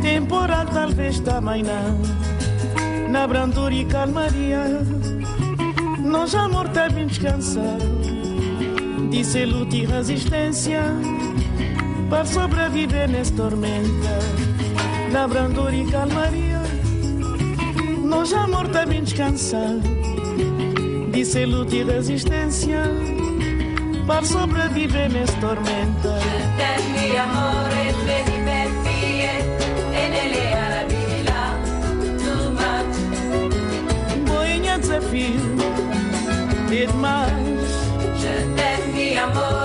Temporal 0.02 0.66
talvez 0.66 1.20
também 1.20 1.62
não 1.62 2.00
Na 3.08 3.26
brandura 3.26 3.74
e 3.74 3.85
calmaria. 3.85 4.64
Nós 6.02 6.35
amor 6.35 6.68
tá 6.68 6.88
bem 6.88 7.06
descansado 7.06 8.02
Disse 9.11 9.44
luta 9.44 9.76
e 9.76 9.85
resistência 9.87 10.82
Para 12.12 12.27
sobreviver 12.27 13.09
nessa 13.09 13.33
tormenta 13.33 14.18
Na 15.11 15.27
brandura 15.27 15.75
e 15.75 15.90
calmaria. 15.90 16.61
Nós 18.05 18.35
amor 18.35 18.68
tá 18.68 18.85
bem 18.85 19.03
descansado 19.03 19.81
Disse 21.11 21.46
luta 21.46 21.75
e 21.75 21.83
resistência. 21.85 22.83
Para 24.07 24.27
sobreviver 24.27 25.11
nessa 25.11 25.33
tormenta 25.38 26.18
Dammi 26.59 27.16
amore, 27.16 27.94
diverti 28.31 29.22
e 30.90 31.22
là, 31.25 31.57
too 32.18 32.51
much. 32.53 32.94
Boinha 34.29 34.79
desafio 34.79 35.40
demais 36.68 37.72
Je 38.20 38.35
t'aime, 38.55 39.16
amore, 39.16 39.62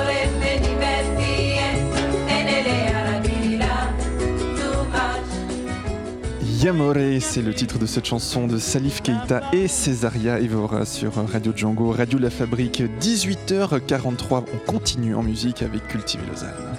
Yamore, 6.64 7.20
c'est 7.20 7.44
le 7.44 7.54
titre 7.54 7.78
de 7.78 7.86
cette 7.86 8.06
chanson 8.06 8.48
de 8.48 8.58
Salif 8.58 9.04
Keita 9.04 9.42
et 9.54 9.68
Césaria 9.68 10.40
Evora 10.40 10.86
sur 10.86 11.14
Radio 11.14 11.54
Django, 11.56 11.92
Radio 11.92 12.18
La 12.18 12.32
Fabrique, 12.32 12.82
18h43. 13.00 14.46
On 14.52 14.72
continue 14.72 15.14
en 15.14 15.22
musique 15.22 15.62
avec 15.62 15.88
Cultiver 15.88 16.24
Lausanne. 16.28 16.78